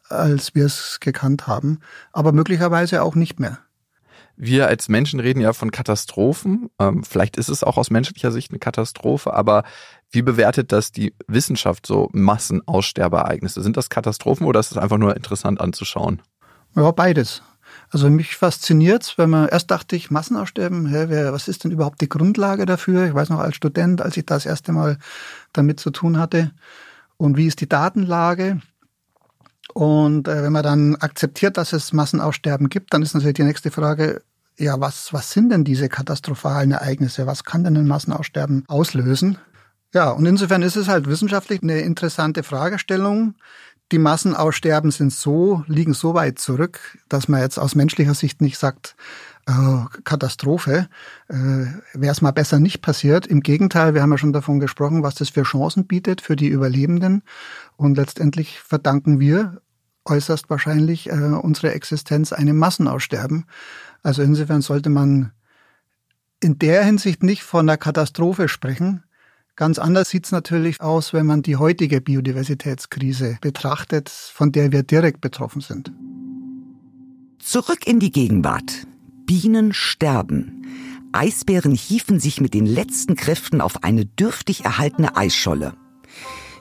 als 0.09 0.53
wir 0.53 0.65
es 0.65 0.99
gekannt 0.99 1.47
haben, 1.47 1.79
aber 2.11 2.33
möglicherweise 2.33 3.01
auch 3.01 3.15
nicht 3.15 3.39
mehr. 3.39 3.57
Wir 4.39 4.67
als 4.67 4.87
Menschen 4.87 5.19
reden 5.19 5.41
ja 5.41 5.51
von 5.51 5.71
Katastrophen. 5.71 6.69
Ähm, 6.79 7.03
vielleicht 7.03 7.37
ist 7.37 7.49
es 7.49 7.63
auch 7.63 7.77
aus 7.77 7.89
menschlicher 7.89 8.31
Sicht 8.31 8.51
eine 8.51 8.59
Katastrophe, 8.59 9.33
aber 9.33 9.63
wie 10.11 10.21
bewertet 10.21 10.71
das 10.71 10.91
die 10.91 11.15
Wissenschaft, 11.27 11.87
so 11.87 12.09
Massenaussterbeereignisse? 12.13 13.63
Sind 13.63 13.77
das 13.77 13.89
Katastrophen 13.89 14.45
oder 14.45 14.59
ist 14.59 14.71
es 14.71 14.77
einfach 14.77 14.99
nur 14.99 15.15
interessant 15.15 15.59
anzuschauen? 15.59 16.21
Ja, 16.75 16.91
beides. 16.91 17.41
Also 17.89 18.09
mich 18.09 18.35
fasziniert 18.35 19.15
wenn 19.17 19.29
man, 19.29 19.49
erst 19.49 19.71
dachte 19.71 19.95
ich, 19.95 20.11
Massenaussterben, 20.11 20.87
hä, 20.87 21.05
wer, 21.07 21.33
was 21.33 21.47
ist 21.47 21.63
denn 21.63 21.71
überhaupt 21.71 21.99
die 22.01 22.09
Grundlage 22.09 22.65
dafür? 22.65 23.07
Ich 23.07 23.13
weiß 23.13 23.29
noch 23.29 23.39
als 23.39 23.55
Student, 23.55 24.01
als 24.01 24.17
ich 24.17 24.25
das 24.25 24.45
erste 24.45 24.71
Mal 24.71 24.97
damit 25.51 25.79
zu 25.79 25.89
tun 25.89 26.19
hatte. 26.19 26.51
Und 27.17 27.37
wie 27.37 27.47
ist 27.47 27.59
die 27.61 27.69
Datenlage? 27.69 28.61
Und 29.73 30.27
äh, 30.27 30.43
wenn 30.43 30.51
man 30.51 30.63
dann 30.63 30.95
akzeptiert, 30.97 31.57
dass 31.57 31.73
es 31.73 31.93
Massenaussterben 31.93 32.69
gibt, 32.69 32.93
dann 32.93 33.01
ist 33.01 33.13
natürlich 33.13 33.35
die 33.35 33.43
nächste 33.43 33.71
Frage, 33.71 34.21
ja, 34.57 34.79
was, 34.79 35.13
was 35.13 35.31
sind 35.31 35.49
denn 35.49 35.63
diese 35.63 35.89
katastrophalen 35.89 36.71
Ereignisse? 36.71 37.27
Was 37.27 37.43
kann 37.43 37.63
denn 37.63 37.77
ein 37.77 37.87
Massenaussterben 37.87 38.63
auslösen? 38.67 39.37
Ja, 39.93 40.11
und 40.11 40.25
insofern 40.25 40.63
ist 40.63 40.75
es 40.75 40.87
halt 40.87 41.07
wissenschaftlich 41.07 41.61
eine 41.63 41.79
interessante 41.79 42.43
Fragestellung. 42.43 43.35
Die 43.91 43.99
Massenaussterben 43.99 44.91
sind 44.91 45.13
so, 45.13 45.63
liegen 45.67 45.93
so 45.93 46.13
weit 46.13 46.39
zurück, 46.39 46.97
dass 47.07 47.29
man 47.29 47.39
jetzt 47.39 47.57
aus 47.57 47.73
menschlicher 47.73 48.13
Sicht 48.13 48.41
nicht 48.41 48.57
sagt, 48.57 48.97
äh, 49.47 49.85
Katastrophe, 50.03 50.89
äh, 51.29 51.35
wäre 51.93 52.11
es 52.11 52.21
mal 52.21 52.31
besser 52.31 52.59
nicht 52.59 52.81
passiert. 52.81 53.25
Im 53.25 53.39
Gegenteil, 53.39 53.93
wir 53.93 54.01
haben 54.01 54.11
ja 54.11 54.17
schon 54.17 54.33
davon 54.33 54.59
gesprochen, 54.59 55.03
was 55.03 55.15
das 55.15 55.29
für 55.29 55.43
Chancen 55.43 55.87
bietet 55.87 56.19
für 56.19 56.35
die 56.35 56.49
Überlebenden. 56.49 57.23
Und 57.77 57.95
letztendlich 57.95 58.59
verdanken 58.59 59.21
wir 59.21 59.61
äußerst 60.09 60.49
wahrscheinlich 60.49 61.09
äh, 61.09 61.13
unsere 61.13 61.73
Existenz 61.73 62.33
einem 62.33 62.57
Massenaussterben. 62.57 63.45
Also 64.03 64.21
insofern 64.21 64.61
sollte 64.61 64.89
man 64.89 65.31
in 66.41 66.59
der 66.59 66.83
Hinsicht 66.83 67.23
nicht 67.23 67.43
von 67.43 67.67
einer 67.67 67.77
Katastrophe 67.77 68.47
sprechen. 68.47 69.03
Ganz 69.55 69.79
anders 69.79 70.09
sieht 70.09 70.25
es 70.25 70.31
natürlich 70.31 70.81
aus, 70.81 71.13
wenn 71.13 71.25
man 71.25 71.41
die 71.41 71.55
heutige 71.55 71.99
Biodiversitätskrise 71.99 73.37
betrachtet, 73.41 74.09
von 74.09 74.51
der 74.51 74.71
wir 74.71 74.83
direkt 74.83 75.19
betroffen 75.19 75.61
sind. 75.61 75.91
Zurück 77.39 77.87
in 77.87 77.99
die 77.99 78.11
Gegenwart. 78.11 78.85
Bienen 79.25 79.73
sterben. 79.73 80.61
Eisbären 81.11 81.71
hiefen 81.73 82.19
sich 82.19 82.39
mit 82.39 82.53
den 82.53 82.65
letzten 82.65 83.15
Kräften 83.15 83.61
auf 83.61 83.83
eine 83.83 84.05
dürftig 84.05 84.65
erhaltene 84.65 85.17
Eisscholle. 85.17 85.73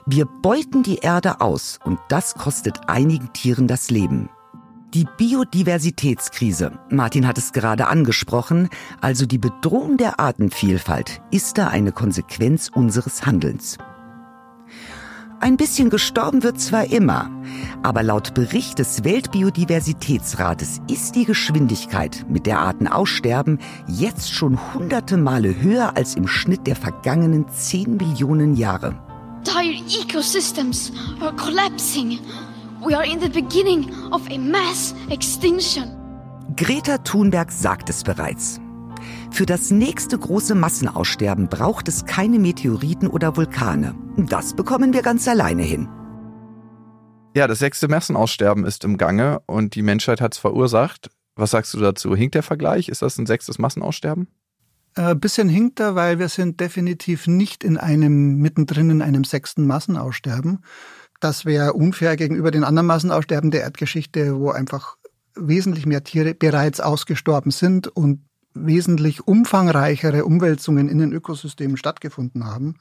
Wir 0.09 0.25
beuten 0.25 0.83
die 0.83 0.99
Erde 0.99 1.41
aus 1.41 1.79
und 1.83 1.99
das 2.07 2.33
kostet 2.35 2.87
einigen 2.87 3.33
Tieren 3.33 3.67
das 3.67 3.91
Leben. 3.91 4.29
Die 4.93 5.05
Biodiversitätskrise, 5.17 6.79
Martin 6.89 7.27
hat 7.27 7.37
es 7.37 7.51
gerade 7.51 7.87
angesprochen, 7.87 8.69
also 9.01 9.25
die 9.25 9.37
Bedrohung 9.37 9.97
der 9.97 10.17
Artenvielfalt, 10.17 11.21
ist 11.29 11.57
da 11.57 11.67
eine 11.67 11.91
Konsequenz 11.91 12.71
unseres 12.73 13.25
Handelns. 13.25 13.79
Ein 15.41 15.57
bisschen 15.57 15.89
gestorben 15.89 16.41
wird 16.41 16.61
zwar 16.61 16.85
immer, 16.85 17.29
aber 17.83 18.01
laut 18.01 18.33
Bericht 18.33 18.79
des 18.79 19.03
Weltbiodiversitätsrates 19.03 20.79
ist 20.89 21.15
die 21.15 21.25
Geschwindigkeit, 21.25 22.25
mit 22.29 22.45
der 22.45 22.59
Arten 22.59 22.87
aussterben, 22.87 23.59
jetzt 23.87 24.33
schon 24.33 24.57
hunderte 24.73 25.17
Male 25.17 25.61
höher 25.61 25.97
als 25.97 26.15
im 26.15 26.29
Schnitt 26.29 26.65
der 26.65 26.77
vergangenen 26.77 27.49
10 27.49 27.97
Millionen 27.97 28.55
Jahre. 28.55 29.06
Entire 29.37 29.77
ecosystems 29.87 30.91
are 31.21 31.35
collapsing. 31.35 32.19
We 32.85 32.95
are 32.95 33.05
in 33.05 33.19
the 33.19 33.29
beginning 33.29 33.89
of 34.11 34.21
a 34.29 34.37
mass 34.37 34.93
extinction. 35.09 35.95
Greta 36.55 36.97
Thunberg 36.97 37.51
sagt 37.51 37.89
es 37.89 38.03
bereits. 38.03 38.59
Für 39.31 39.45
das 39.45 39.69
nächste 39.71 40.17
große 40.17 40.55
Massenaussterben 40.55 41.49
braucht 41.49 41.87
es 41.87 42.05
keine 42.05 42.39
Meteoriten 42.39 43.07
oder 43.07 43.37
Vulkane. 43.37 43.95
Das 44.17 44.55
bekommen 44.55 44.93
wir 44.93 45.01
ganz 45.01 45.27
alleine 45.27 45.63
hin. 45.63 45.87
Ja, 47.35 47.47
das 47.47 47.59
sechste 47.59 47.87
Massenaussterben 47.87 48.65
ist 48.65 48.83
im 48.83 48.97
Gange 48.97 49.41
und 49.45 49.75
die 49.75 49.83
Menschheit 49.83 50.19
hat 50.19 50.33
es 50.33 50.39
verursacht. 50.39 51.11
Was 51.35 51.51
sagst 51.51 51.73
du 51.75 51.79
dazu? 51.79 52.15
Hinkt 52.15 52.33
der 52.33 52.43
Vergleich? 52.43 52.89
Ist 52.89 53.03
das 53.03 53.17
ein 53.19 53.27
sechstes 53.27 53.59
Massenaussterben? 53.59 54.27
Ein 54.97 55.11
äh, 55.11 55.15
bisschen 55.15 55.47
hinkt 55.47 55.79
er, 55.79 55.93
weil 55.93 56.17
wir 56.17 56.27
sind 56.27 56.59
definitiv 56.59 57.27
nicht 57.27 57.63
in 57.63 57.77
einem, 57.77 58.37
mittendrin 58.37 58.89
in 58.89 59.01
einem 59.03 59.23
sechsten 59.23 59.67
Massenaussterben. 59.67 60.63
Das 61.19 61.45
wäre 61.45 61.73
unfair 61.73 62.17
gegenüber 62.17 62.49
den 62.49 62.63
anderen 62.63 62.87
Massenaussterben 62.87 63.51
der 63.51 63.61
Erdgeschichte, 63.61 64.39
wo 64.39 64.49
einfach 64.49 64.97
wesentlich 65.35 65.85
mehr 65.85 66.03
Tiere 66.03 66.33
bereits 66.33 66.79
ausgestorben 66.79 67.51
sind 67.51 67.87
und 67.87 68.21
wesentlich 68.55 69.27
umfangreichere 69.27 70.25
Umwälzungen 70.25 70.89
in 70.89 70.97
den 70.97 71.13
Ökosystemen 71.13 71.77
stattgefunden 71.77 72.45
haben. 72.45 72.77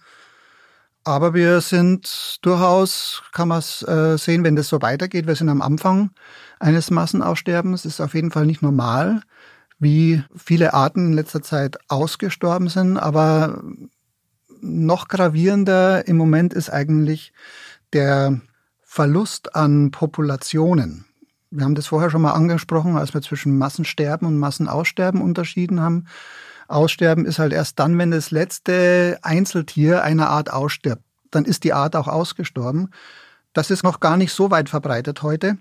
Aber 1.05 1.35
wir 1.35 1.61
sind 1.61 2.39
durchaus, 2.43 3.23
kann 3.33 3.49
man 3.49 3.59
es 3.59 3.83
äh, 3.83 4.17
sehen, 4.17 4.43
wenn 4.43 4.57
das 4.57 4.69
so 4.69 4.81
weitergeht, 4.81 5.27
wir 5.27 5.37
sind 5.37 5.51
am 5.51 5.61
Anfang 5.61 6.11
eines 6.59 6.91
Massenaussterbens. 6.91 7.85
Ist 7.85 8.01
auf 8.01 8.15
jeden 8.15 8.31
Fall 8.31 8.47
nicht 8.47 8.63
normal, 8.63 9.21
wie 9.79 10.23
viele 10.35 10.75
Arten 10.75 11.09
in 11.09 11.13
letzter 11.13 11.43
Zeit 11.43 11.79
ausgestorben 11.89 12.69
sind. 12.69 12.97
Aber 12.97 13.63
noch 14.61 15.09
gravierender 15.09 16.07
im 16.07 16.17
Moment 16.17 16.55
ist 16.55 16.71
eigentlich 16.71 17.33
der 17.93 18.41
Verlust 18.83 19.55
an 19.55 19.91
Populationen. 19.91 21.05
Wir 21.51 21.65
haben 21.65 21.75
das 21.75 21.87
vorher 21.87 22.11
schon 22.11 22.23
mal 22.23 22.33
angesprochen, 22.33 22.97
als 22.97 23.15
wir 23.15 23.23
zwischen 23.23 23.57
Massensterben 23.59 24.27
und 24.27 24.39
Massenaussterben 24.39 25.21
unterschieden 25.21 25.81
haben. 25.81 26.07
Aussterben 26.69 27.25
ist 27.27 27.39
halt 27.39 27.53
erst 27.53 27.79
dann, 27.79 27.99
wenn 27.99 28.11
das 28.11 28.31
letzte 28.31 29.19
Einzeltier 29.23 30.03
einer 30.03 30.29
Art 30.29 30.53
ausstirbt. 30.53 31.03
Dann 31.31 31.45
ist 31.45 31.65
die 31.65 31.73
Art 31.73 31.95
auch 31.95 32.09
ausgestorben. 32.09 32.91
Das 33.53 33.71
ist 33.71 33.85
noch 33.85 34.01
gar 34.01 34.17
nicht 34.17 34.33
so 34.33 34.51
weit 34.51 34.69
verbreitet 34.69 35.23
heute. 35.23 35.59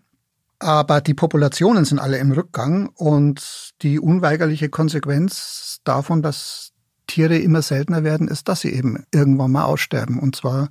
Aber 0.59 1.01
die 1.01 1.13
Populationen 1.13 1.85
sind 1.85 1.99
alle 1.99 2.17
im 2.17 2.31
Rückgang 2.31 2.87
und 2.95 3.73
die 3.81 3.99
unweigerliche 3.99 4.69
Konsequenz 4.69 5.81
davon, 5.83 6.21
dass 6.21 6.71
Tiere 7.07 7.37
immer 7.37 7.61
seltener 7.61 8.03
werden, 8.03 8.27
ist, 8.27 8.47
dass 8.47 8.61
sie 8.61 8.73
eben 8.73 9.05
irgendwann 9.13 9.51
mal 9.51 9.65
aussterben. 9.65 10.19
Und 10.19 10.35
zwar, 10.35 10.69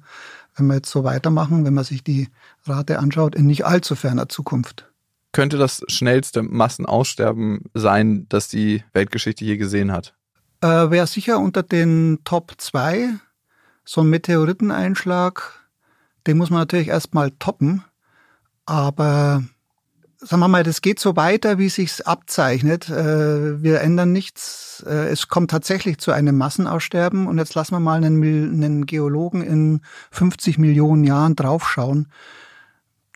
wenn 0.56 0.66
wir 0.66 0.74
jetzt 0.74 0.90
so 0.90 1.04
weitermachen, 1.04 1.64
wenn 1.64 1.74
man 1.74 1.84
sich 1.84 2.02
die 2.02 2.28
Rate 2.64 2.98
anschaut, 2.98 3.34
in 3.34 3.46
nicht 3.46 3.66
allzu 3.66 3.94
ferner 3.94 4.28
Zukunft. 4.28 4.90
Könnte 5.32 5.58
das 5.58 5.82
schnellste 5.88 6.42
Massenaussterben 6.42 7.64
sein, 7.74 8.26
das 8.28 8.48
die 8.48 8.84
Weltgeschichte 8.92 9.44
je 9.44 9.56
gesehen 9.56 9.92
hat? 9.92 10.14
Äh, 10.60 10.90
Wäre 10.90 11.06
sicher 11.06 11.38
unter 11.38 11.62
den 11.62 12.20
Top 12.24 12.54
2. 12.56 13.10
So 13.84 14.00
ein 14.00 14.10
Meteoriteneinschlag, 14.10 15.68
den 16.26 16.38
muss 16.38 16.50
man 16.50 16.60
natürlich 16.60 16.88
erstmal 16.88 17.32
toppen. 17.32 17.84
Aber 18.64 19.44
sagen 20.24 20.40
wir 20.40 20.48
mal, 20.48 20.64
das 20.64 20.80
geht 20.80 20.98
so 20.98 21.16
weiter, 21.16 21.58
wie 21.58 21.68
sich's 21.68 22.00
abzeichnet. 22.00 22.88
Äh, 22.88 23.62
wir 23.62 23.80
ändern 23.80 24.12
nichts. 24.12 24.84
Äh, 24.86 25.08
es 25.08 25.28
kommt 25.28 25.50
tatsächlich 25.50 25.98
zu 25.98 26.12
einem 26.12 26.36
Massenaussterben. 26.36 27.26
Und 27.26 27.38
jetzt 27.38 27.54
lassen 27.54 27.74
wir 27.74 27.80
mal 27.80 28.02
einen, 28.02 28.22
einen 28.22 28.86
Geologen 28.86 29.42
in 29.42 29.80
50 30.10 30.58
Millionen 30.58 31.04
Jahren 31.04 31.36
draufschauen. 31.36 32.08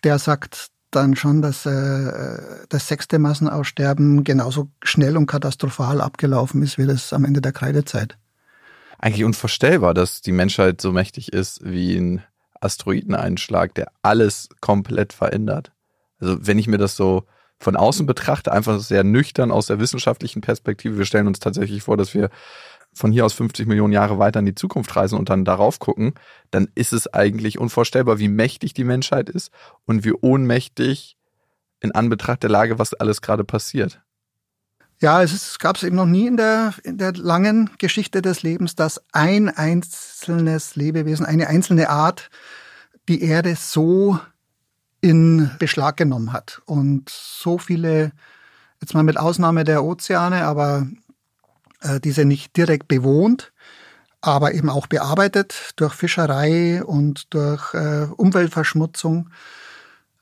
Der 0.05 0.19
sagt 0.19 0.69
dann 0.91 1.17
schon, 1.17 1.43
dass 1.43 1.67
äh, 1.67 2.39
das 2.69 2.89
sechste 2.89 3.19
Massenaussterben 3.19 4.25
genauso 4.25 4.69
schnell 4.83 5.17
und 5.17 5.27
katastrophal 5.27 6.01
abgelaufen 6.01 6.63
ist 6.63 6.79
wie 6.79 6.87
das 6.87 7.13
am 7.13 7.25
Ende 7.25 7.41
der 7.41 7.53
Kreidezeit. 7.53 8.17
Eigentlich 8.99 9.25
unvorstellbar, 9.25 9.95
dass 9.95 10.23
die 10.23 10.33
Menschheit 10.33 10.81
so 10.81 10.93
mächtig 10.93 11.33
ist 11.33 11.61
wie 11.63 11.97
ein 11.97 12.23
Asteroideneinschlag, 12.61 13.75
der 13.75 13.93
alles 14.03 14.49
komplett 14.61 15.13
verändert. 15.13 15.71
Also 16.21 16.39
wenn 16.41 16.59
ich 16.59 16.67
mir 16.67 16.79
das 16.79 16.97
so 16.97 17.25
von 17.59 17.77
außen 17.77 18.07
betrachte, 18.07 18.53
einfach 18.53 18.81
sehr 18.81 19.05
nüchtern 19.05 19.51
aus 19.51 19.67
der 19.67 19.81
wissenschaftlichen 19.81 20.41
Perspektive, 20.41 20.99
wir 20.99 21.05
stellen 21.05 21.27
uns 21.27 21.41
tatsächlich 21.41 21.83
vor, 21.83 21.97
dass 21.97 22.15
wir 22.15 22.31
von 22.93 23.13
hier 23.13 23.25
aus 23.25 23.35
50 23.35 23.67
Millionen 23.67 23.93
Jahre 23.93 24.19
weiter 24.19 24.41
in 24.41 24.47
die 24.47 24.55
Zukunft 24.55 24.95
reisen 24.97 25.19
und 25.19 25.29
dann 25.29 25.45
darauf 25.45 25.79
gucken, 25.79 26.15
dann 26.51 26.69
ist 26.75 26.93
es 26.93 27.13
eigentlich 27.13 27.59
unvorstellbar, 27.59 28.19
wie 28.19 28.29
mächtig 28.29 28.75
die 28.75 28.85
Menschheit 28.85 29.29
ist 29.29 29.51
und 29.85 30.05
wie 30.05 30.13
ohnmächtig 30.13 31.17
in 31.81 31.93
Anbetracht 31.93 32.43
der 32.43 32.51
Lage, 32.51 32.79
was 32.79 32.95
alles 32.95 33.23
gerade 33.23 33.45
passiert. 33.45 34.01
Ja, 35.01 35.23
es, 35.23 35.61
gab 35.61 35.77
es 35.77 35.85
eben 35.85 35.95
noch 35.95 36.07
nie 36.07 36.27
in 36.27 36.37
der, 36.37 36.75
in 36.83 36.99
der 36.99 37.13
langen 37.13 37.71
Geschichte 37.79 38.21
des 38.21 38.43
Lebens, 38.43 38.75
dass 38.75 39.01
ein 39.13 39.49
einzelnes 39.49 40.75
Lebewesen, 40.75 41.25
eine 41.25 41.47
einzelne 41.47 41.89
Art 41.89 42.31
die 43.09 43.23
Erde 43.23 43.55
so 43.55 44.19
in 45.01 45.51
Beschlag 45.59 45.97
genommen 45.97 46.33
hat 46.33 46.61
und 46.67 47.09
so 47.09 47.59
viele, 47.59 48.13
jetzt 48.81 48.95
mal 48.95 49.03
mit 49.03 49.19
Ausnahme 49.19 49.65
der 49.65 49.85
Ozeane, 49.85 50.45
aber 50.45 50.87
äh, 51.81 52.01
diese 52.01 52.25
nicht 52.25 52.57
direkt 52.57 52.89
bewohnt, 52.89 53.53
aber 54.21 54.55
eben 54.55 54.69
auch 54.69 54.87
bearbeitet 54.87 55.73
durch 55.77 55.95
Fischerei 55.95 56.83
und 56.83 57.33
durch 57.35 57.75
äh, 57.75 58.07
Umweltverschmutzung. 58.17 59.31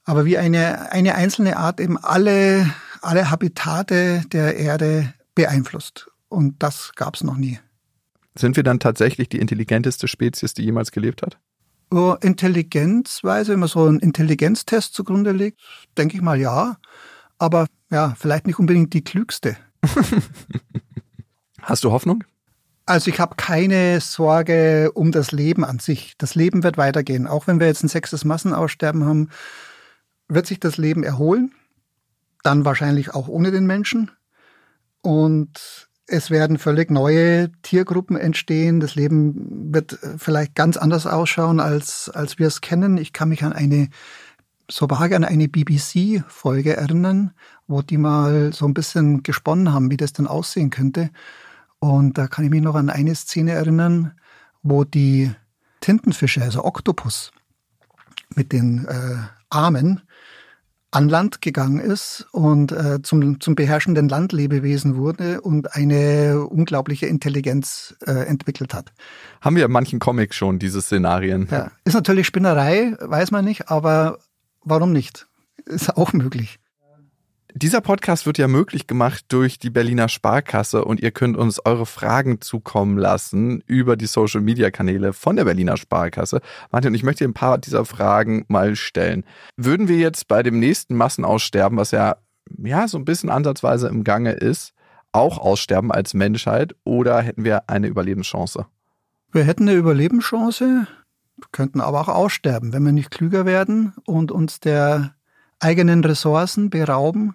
Aber 0.04 0.24
wie 0.24 0.38
eine, 0.38 0.92
eine 0.92 1.14
einzelne 1.14 1.56
Art 1.56 1.80
eben 1.80 1.98
alle, 1.98 2.70
alle 3.00 3.30
Habitate 3.30 4.22
der 4.32 4.56
Erde 4.56 5.12
beeinflusst. 5.34 6.08
Und 6.28 6.62
das 6.62 6.92
gab 6.94 7.16
es 7.16 7.24
noch 7.24 7.36
nie. 7.36 7.58
Sind 8.38 8.56
wir 8.56 8.62
dann 8.62 8.78
tatsächlich 8.78 9.28
die 9.30 9.38
intelligenteste 9.38 10.08
Spezies, 10.08 10.52
die 10.54 10.62
jemals 10.62 10.92
gelebt 10.92 11.22
hat? 11.22 11.38
Oh, 11.90 12.16
Intelligenzweise, 12.20 13.52
wenn 13.52 13.60
man 13.60 13.68
so 13.68 13.84
einen 13.84 14.00
Intelligenztest 14.00 14.92
zugrunde 14.92 15.32
legt, 15.32 15.60
denke 15.96 16.16
ich 16.16 16.22
mal 16.22 16.38
ja. 16.38 16.78
Aber 17.38 17.66
ja, 17.90 18.14
vielleicht 18.18 18.46
nicht 18.46 18.58
unbedingt 18.58 18.92
die 18.92 19.04
klügste. 19.04 19.56
Hast 21.62 21.84
du 21.84 21.92
Hoffnung? 21.92 22.24
Also 22.86 23.10
ich 23.10 23.18
habe 23.18 23.34
keine 23.36 24.00
Sorge 24.00 24.92
um 24.92 25.10
das 25.10 25.32
Leben 25.32 25.64
an 25.64 25.80
sich. 25.80 26.14
Das 26.18 26.34
Leben 26.36 26.62
wird 26.62 26.76
weitergehen. 26.76 27.26
Auch 27.26 27.46
wenn 27.46 27.58
wir 27.58 27.66
jetzt 27.66 27.82
ein 27.82 27.88
sechstes 27.88 28.24
Massenaussterben 28.24 29.04
haben, 29.04 29.30
wird 30.28 30.46
sich 30.46 30.60
das 30.60 30.76
Leben 30.76 31.02
erholen. 31.02 31.52
Dann 32.44 32.64
wahrscheinlich 32.64 33.12
auch 33.14 33.26
ohne 33.26 33.50
den 33.50 33.66
Menschen. 33.66 34.12
Und 35.02 35.88
es 36.06 36.30
werden 36.30 36.58
völlig 36.58 36.90
neue 36.90 37.50
Tiergruppen 37.62 38.16
entstehen. 38.16 38.80
Das 38.80 38.94
Leben 38.94 39.72
wird 39.72 39.98
vielleicht 40.18 40.54
ganz 40.54 40.76
anders 40.76 41.06
ausschauen, 41.06 41.60
als, 41.60 42.10
als 42.10 42.38
wir 42.38 42.46
es 42.46 42.60
kennen. 42.60 42.96
Ich 42.96 43.12
kann 43.12 43.28
mich 43.28 43.42
an 43.42 43.52
eine, 43.52 43.88
so 44.70 44.88
vage 44.88 45.16
an 45.16 45.24
eine 45.24 45.48
BBC-Folge 45.48 46.76
erinnern, 46.76 47.32
wo 47.66 47.82
die 47.82 47.98
mal 47.98 48.52
so 48.52 48.66
ein 48.66 48.74
bisschen 48.74 49.22
gesponnen 49.22 49.72
haben, 49.72 49.90
wie 49.90 49.96
das 49.96 50.12
denn 50.12 50.28
aussehen 50.28 50.70
könnte. 50.70 51.10
Und 51.80 52.18
da 52.18 52.28
kann 52.28 52.44
ich 52.44 52.50
mich 52.50 52.62
noch 52.62 52.76
an 52.76 52.90
eine 52.90 53.14
Szene 53.14 53.52
erinnern, 53.52 54.12
wo 54.62 54.84
die 54.84 55.32
Tintenfische, 55.80 56.42
also 56.42 56.64
Oktopus, 56.64 57.32
mit 58.34 58.52
den 58.52 58.86
äh, 58.86 59.16
Armen 59.50 60.02
an 60.90 61.08
Land 61.08 61.42
gegangen 61.42 61.80
ist 61.80 62.26
und 62.32 62.72
äh, 62.72 63.02
zum, 63.02 63.40
zum 63.40 63.54
beherrschenden 63.54 64.08
Landlebewesen 64.08 64.96
wurde 64.96 65.40
und 65.40 65.74
eine 65.74 66.46
unglaubliche 66.48 67.06
Intelligenz 67.06 67.96
äh, 68.06 68.12
entwickelt 68.26 68.72
hat. 68.72 68.92
Haben 69.40 69.56
wir 69.56 69.64
in 69.64 69.72
manchen 69.72 69.98
Comics 69.98 70.36
schon 70.36 70.58
diese 70.58 70.80
Szenarien? 70.80 71.48
Ja. 71.50 71.70
Ist 71.84 71.94
natürlich 71.94 72.26
Spinnerei, 72.26 72.96
weiß 73.00 73.30
man 73.30 73.44
nicht, 73.44 73.68
aber 73.68 74.18
warum 74.62 74.92
nicht? 74.92 75.26
Ist 75.64 75.96
auch 75.96 76.12
möglich. 76.12 76.58
Dieser 77.58 77.80
Podcast 77.80 78.26
wird 78.26 78.36
ja 78.36 78.48
möglich 78.48 78.86
gemacht 78.86 79.24
durch 79.28 79.58
die 79.58 79.70
Berliner 79.70 80.10
Sparkasse 80.10 80.84
und 80.84 81.00
ihr 81.00 81.10
könnt 81.10 81.38
uns 81.38 81.58
eure 81.64 81.86
Fragen 81.86 82.42
zukommen 82.42 82.98
lassen 82.98 83.62
über 83.66 83.96
die 83.96 84.04
Social 84.04 84.42
Media 84.42 84.70
Kanäle 84.70 85.14
von 85.14 85.36
der 85.36 85.46
Berliner 85.46 85.78
Sparkasse. 85.78 86.42
Martin, 86.70 86.92
ich 86.92 87.02
möchte 87.02 87.24
dir 87.24 87.30
ein 87.30 87.32
paar 87.32 87.56
dieser 87.56 87.86
Fragen 87.86 88.44
mal 88.48 88.76
stellen. 88.76 89.24
Würden 89.56 89.88
wir 89.88 89.96
jetzt 89.96 90.28
bei 90.28 90.42
dem 90.42 90.58
nächsten 90.58 90.96
Massenaussterben, 90.96 91.78
was 91.78 91.92
ja, 91.92 92.16
ja 92.58 92.88
so 92.88 92.98
ein 92.98 93.06
bisschen 93.06 93.30
ansatzweise 93.30 93.88
im 93.88 94.04
Gange 94.04 94.32
ist, 94.32 94.74
auch 95.12 95.38
aussterben 95.38 95.90
als 95.90 96.12
Menschheit 96.12 96.76
oder 96.84 97.22
hätten 97.22 97.44
wir 97.44 97.70
eine 97.70 97.86
Überlebenschance? 97.86 98.66
Wir 99.32 99.44
hätten 99.44 99.62
eine 99.62 99.78
Überlebenschance, 99.78 100.88
könnten 101.52 101.80
aber 101.80 102.02
auch 102.02 102.08
aussterben, 102.08 102.74
wenn 102.74 102.84
wir 102.84 102.92
nicht 102.92 103.10
klüger 103.10 103.46
werden 103.46 103.94
und 104.04 104.30
uns 104.30 104.60
der 104.60 105.14
eigenen 105.58 106.04
Ressourcen 106.04 106.68
berauben, 106.68 107.34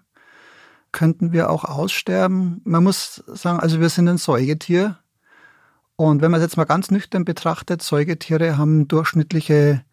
könnten 0.92 1.32
wir 1.32 1.50
auch 1.50 1.64
aussterben. 1.64 2.62
Man 2.64 2.84
muss 2.84 3.24
sagen, 3.28 3.60
also 3.60 3.80
wir 3.80 3.90
sind 3.90 4.08
ein 4.08 4.18
Säugetier. 4.18 4.98
Und 5.96 6.22
wenn 6.22 6.32
man 6.32 6.40
es 6.40 6.46
jetzt 6.46 6.58
mal 6.58 6.66
ganz 6.66 6.92
nüchtern 6.92 7.26
betrachtet, 7.26 7.82
Säugetiere 7.82 8.58
haben 8.58 8.88
durchschnittliche 8.88 9.84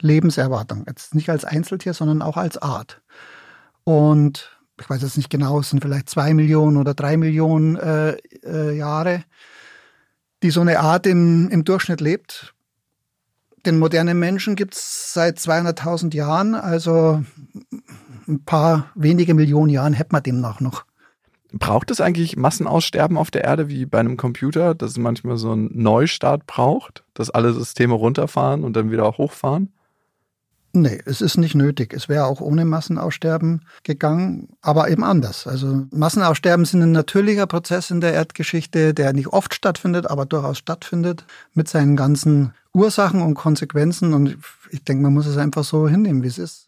Lebenserwartung. 0.00 0.84
Jetzt 0.86 1.14
nicht 1.14 1.30
als 1.30 1.44
Einzeltier, 1.44 1.94
sondern 1.94 2.22
auch 2.22 2.36
als 2.36 2.56
Art. 2.58 3.02
Und 3.84 4.58
ich 4.80 4.88
weiß 4.88 5.02
jetzt 5.02 5.16
nicht 5.16 5.30
genau, 5.30 5.60
es 5.60 5.70
sind 5.70 5.82
vielleicht 5.82 6.08
zwei 6.08 6.34
Millionen 6.34 6.76
oder 6.76 6.94
drei 6.94 7.16
Millionen 7.16 7.76
äh, 7.76 8.16
äh, 8.44 8.76
Jahre, 8.76 9.24
die 10.42 10.50
so 10.50 10.60
eine 10.60 10.80
Art 10.80 11.06
im, 11.06 11.48
im 11.50 11.64
Durchschnitt 11.64 12.00
lebt. 12.00 12.54
Den 13.66 13.78
modernen 13.78 14.18
Menschen 14.18 14.54
gibt 14.54 14.74
es 14.74 15.12
seit 15.12 15.38
200.000 15.38 16.14
Jahren, 16.14 16.54
also 16.54 17.24
ein 18.28 18.44
paar 18.44 18.90
wenige 18.94 19.34
Millionen 19.34 19.70
Jahren 19.70 19.92
hätten 19.92 20.12
wir 20.12 20.20
demnach 20.20 20.60
noch. 20.60 20.84
Braucht 21.52 21.90
es 21.90 22.00
eigentlich 22.00 22.36
Massenaussterben 22.36 23.16
auf 23.16 23.30
der 23.30 23.44
Erde 23.44 23.68
wie 23.68 23.86
bei 23.86 23.98
einem 23.98 24.18
Computer, 24.18 24.74
dass 24.74 24.90
es 24.90 24.98
manchmal 24.98 25.38
so 25.38 25.52
einen 25.52 25.70
Neustart 25.72 26.46
braucht, 26.46 27.04
dass 27.14 27.30
alle 27.30 27.54
Systeme 27.54 27.94
runterfahren 27.94 28.64
und 28.64 28.76
dann 28.76 28.90
wieder 28.90 29.10
hochfahren? 29.16 29.72
Nee, 30.74 31.00
es 31.06 31.22
ist 31.22 31.38
nicht 31.38 31.54
nötig. 31.54 31.94
Es 31.94 32.10
wäre 32.10 32.26
auch 32.26 32.42
ohne 32.42 32.66
Massenaussterben 32.66 33.62
gegangen, 33.82 34.48
aber 34.60 34.90
eben 34.90 35.02
anders. 35.02 35.46
Also 35.46 35.86
Massenaussterben 35.90 36.66
sind 36.66 36.82
ein 36.82 36.92
natürlicher 36.92 37.46
Prozess 37.46 37.90
in 37.90 38.02
der 38.02 38.12
Erdgeschichte, 38.12 38.92
der 38.92 39.14
nicht 39.14 39.28
oft 39.28 39.54
stattfindet, 39.54 40.10
aber 40.10 40.26
durchaus 40.26 40.58
stattfindet, 40.58 41.24
mit 41.54 41.68
seinen 41.68 41.96
ganzen 41.96 42.52
Ursachen 42.74 43.22
und 43.22 43.34
Konsequenzen. 43.34 44.12
Und 44.12 44.36
ich 44.70 44.84
denke, 44.84 45.02
man 45.02 45.14
muss 45.14 45.26
es 45.26 45.38
einfach 45.38 45.64
so 45.64 45.88
hinnehmen, 45.88 46.22
wie 46.22 46.28
es 46.28 46.38
ist. 46.38 46.67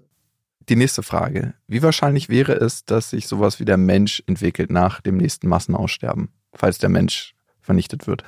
Die 0.71 0.77
nächste 0.77 1.03
Frage. 1.03 1.55
Wie 1.67 1.83
wahrscheinlich 1.83 2.29
wäre 2.29 2.53
es, 2.53 2.85
dass 2.85 3.11
sich 3.11 3.27
sowas 3.27 3.59
wie 3.59 3.65
der 3.65 3.77
Mensch 3.77 4.23
entwickelt 4.29 4.71
nach 4.71 5.01
dem 5.01 5.17
nächsten 5.17 5.49
Massenaussterben, 5.49 6.29
falls 6.55 6.79
der 6.79 6.89
Mensch 6.89 7.35
vernichtet 7.61 8.07
wird? 8.07 8.23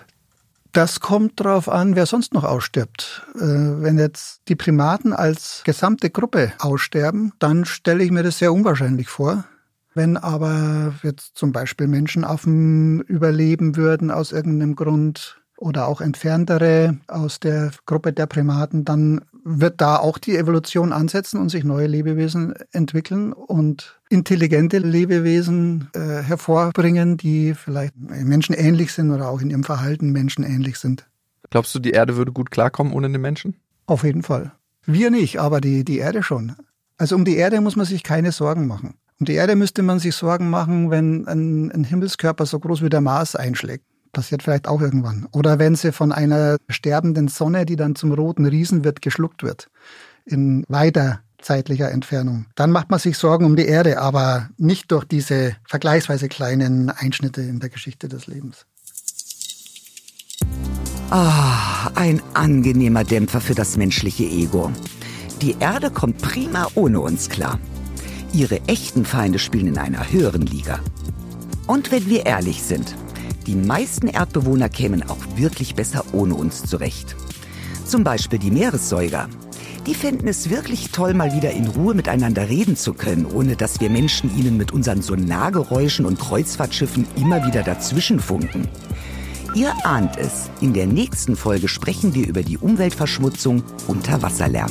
Das 0.73 0.99
kommt 0.99 1.39
darauf 1.39 1.69
an, 1.69 1.95
wer 1.95 2.05
sonst 2.05 2.35
noch 2.35 2.43
ausstirbt. 2.43 3.25
Äh, 3.37 3.39
wenn 3.39 3.97
jetzt 3.97 4.41
die 4.49 4.57
Primaten 4.57 5.13
als 5.13 5.63
gesamte 5.65 6.11
Gruppe 6.11 6.53
aussterben, 6.59 7.33
dann 7.39 7.65
stelle 7.65 8.03
ich 8.03 8.11
mir 8.11 8.25
das 8.25 8.39
sehr 8.39 8.53
unwahrscheinlich 8.53 9.07
vor. 9.07 9.45
Wenn 9.95 10.17
aber 10.17 10.95
jetzt 11.05 11.37
zum 11.37 11.53
Beispiel 11.53 11.87
Menschenaffen 11.87 13.03
überleben 13.03 13.77
würden 13.77 14.11
aus 14.11 14.33
irgendeinem 14.33 14.75
Grund, 14.75 15.43
oder 15.63 15.87
auch 15.87 16.01
entferntere 16.01 16.99
aus 17.07 17.39
der 17.39 17.71
Gruppe 17.87 18.13
der 18.13 18.27
Primaten, 18.27 18.85
dann 18.85 19.25
wird 19.45 19.81
da 19.81 19.97
auch 19.97 20.19
die 20.19 20.37
Evolution 20.37 20.93
ansetzen 20.93 21.41
und 21.41 21.49
sich 21.49 21.65
neue 21.65 21.87
Lebewesen 21.87 22.55
entwickeln 22.73 23.33
und 23.33 24.01
intelligente 24.09 24.79
Lebewesen 24.79 25.89
äh, 25.95 26.23
hervorbringen, 26.23 27.17
die 27.17 27.55
vielleicht 27.55 27.95
Menschen 27.97 28.55
ähnlich 28.55 28.93
sind 28.93 29.11
oder 29.11 29.29
auch 29.29 29.41
in 29.41 29.51
ihrem 29.51 29.65
Verhalten 29.65 30.13
Menschen 30.13 30.45
ähnlich 30.45 30.79
sind. 30.79 31.09
Glaubst 31.51 31.75
du, 31.75 31.79
die 31.79 31.91
Erde 31.91 32.17
würde 32.17 32.33
gut 32.33 32.51
klarkommen 32.51 32.93
ohne 32.93 33.11
den 33.11 33.21
Menschen? 33.21 33.57
Auf 33.87 34.05
jeden 34.05 34.23
Fall. 34.23 34.53
Wir 34.87 35.11
nicht, 35.11 35.41
aber 35.41 35.61
die, 35.61 35.85
die 35.85 35.99
Erde 35.99 36.23
schon. 36.23 36.57
Also 36.97 37.17
um 37.17 37.25
die 37.25 37.37
Erde 37.37 37.61
muss 37.61 37.77
man 37.77 37.87
sich 37.87 38.03
keine 38.03 38.33
Sorgen 38.33 38.67
machen. 38.67 38.95
Um 39.19 39.27
die 39.27 39.35
Erde 39.35 39.57
müsste 39.57 39.83
man 39.83 39.99
sich 39.99 40.15
Sorgen 40.15 40.51
machen, 40.51 40.91
wenn 40.91 41.27
ein, 41.27 41.71
ein 41.71 41.85
Himmelskörper 41.85 42.47
so 42.47 42.59
groß 42.59 42.83
wie 42.83 42.89
der 42.89 43.01
Mars 43.01 43.37
einschlägt 43.37 43.85
passiert 44.13 44.43
vielleicht 44.43 44.69
auch 44.69 44.81
irgendwann. 44.81 45.27
Oder 45.33 45.59
wenn 45.59 45.75
sie 45.75 45.93
von 45.93 46.13
einer 46.13 46.57
sterbenden 46.69 47.29
Sonne, 47.29 47.67
die 47.67 47.77
dann 47.77 47.97
zum 47.97 48.13
roten 48.13 48.47
Riesen 48.47 48.85
wird, 48.85 49.03
geschluckt 49.03 49.43
wird. 49.43 49.69
In 50.25 50.65
weiter 50.69 51.21
zeitlicher 51.41 51.91
Entfernung. 51.91 52.47
Dann 52.55 52.71
macht 52.71 52.91
man 52.91 53.01
sich 53.01 53.19
Sorgen 53.19 53.45
um 53.45 53.57
die 53.57 53.67
Erde, 53.67 54.01
aber 54.01 54.49
nicht 54.57 54.93
durch 54.93 55.05
diese 55.05 55.57
vergleichsweise 55.67 56.29
kleinen 56.29 56.91
Einschnitte 56.91 57.43
in 57.43 57.59
der 57.59 57.69
Geschichte 57.69 58.09
des 58.09 58.27
Lebens. 58.27 58.67
Ah, 61.11 61.91
ein 61.95 62.23
angenehmer 62.33 63.05
Dämpfer 63.05 63.41
für 63.41 63.55
das 63.55 63.77
menschliche 63.77 64.25
Ego. 64.25 64.71
Die 65.43 65.57
Erde 65.59 65.91
kommt 65.91 66.23
prima 66.23 66.69
ohne 66.75 67.01
uns 67.01 67.29
klar. 67.29 67.59
Ihre 68.33 68.63
echten 68.67 69.05
Feinde 69.05 69.39
spielen 69.39 69.67
in 69.67 69.79
einer 69.79 70.11
höheren 70.11 70.47
Liga. 70.47 70.81
Und 71.67 71.91
wenn 71.93 72.09
wir 72.09 72.25
ehrlich 72.25 72.63
sind, 72.63 72.97
die 73.43 73.55
meisten 73.55 74.09
Erdbewohner 74.09 74.69
kämen 74.69 75.03
auch 75.03 75.19
wirklich 75.37 75.75
besser 75.75 76.05
ohne 76.13 76.35
uns 76.35 76.65
zurecht. 76.65 77.17
Zum 77.85 78.05
Beispiel 78.05 78.39
die 78.39 78.51
Meeressäuger. 78.51 79.29
Die 79.87 79.95
fänden 79.95 80.29
es 80.29 80.49
wirklich 80.49 80.93
toll, 80.93 81.13
mal 81.13 81.35
wieder 81.35 81.51
in 81.51 81.67
Ruhe 81.67 81.95
miteinander 81.95 82.49
reden 82.49 82.77
zu 82.77 82.95
können, 82.95 83.27
ohne 83.27 83.57
dass 83.57 83.81
wir 83.81 83.91
Menschen 83.91 84.37
ihnen 84.39 84.57
mit 84.57 84.73
unseren 84.73 85.03
Sonargeräuschen 85.03 86.07
und 86.07 86.21
Kreuzfahrtschiffen 86.21 87.07
immer 87.17 87.45
wieder 87.47 87.63
dazwischenfunken. 87.63 88.69
Ihr 89.55 89.73
ahnt 89.85 90.17
es, 90.17 90.51
in 90.61 90.73
der 90.73 90.87
nächsten 90.87 91.37
Folge 91.37 91.69
sprechen 91.69 92.15
wir 92.15 92.27
über 92.27 92.43
die 92.43 92.59
Umweltverschmutzung 92.59 93.63
unter 93.89 94.23
Wasserlärm. 94.23 94.71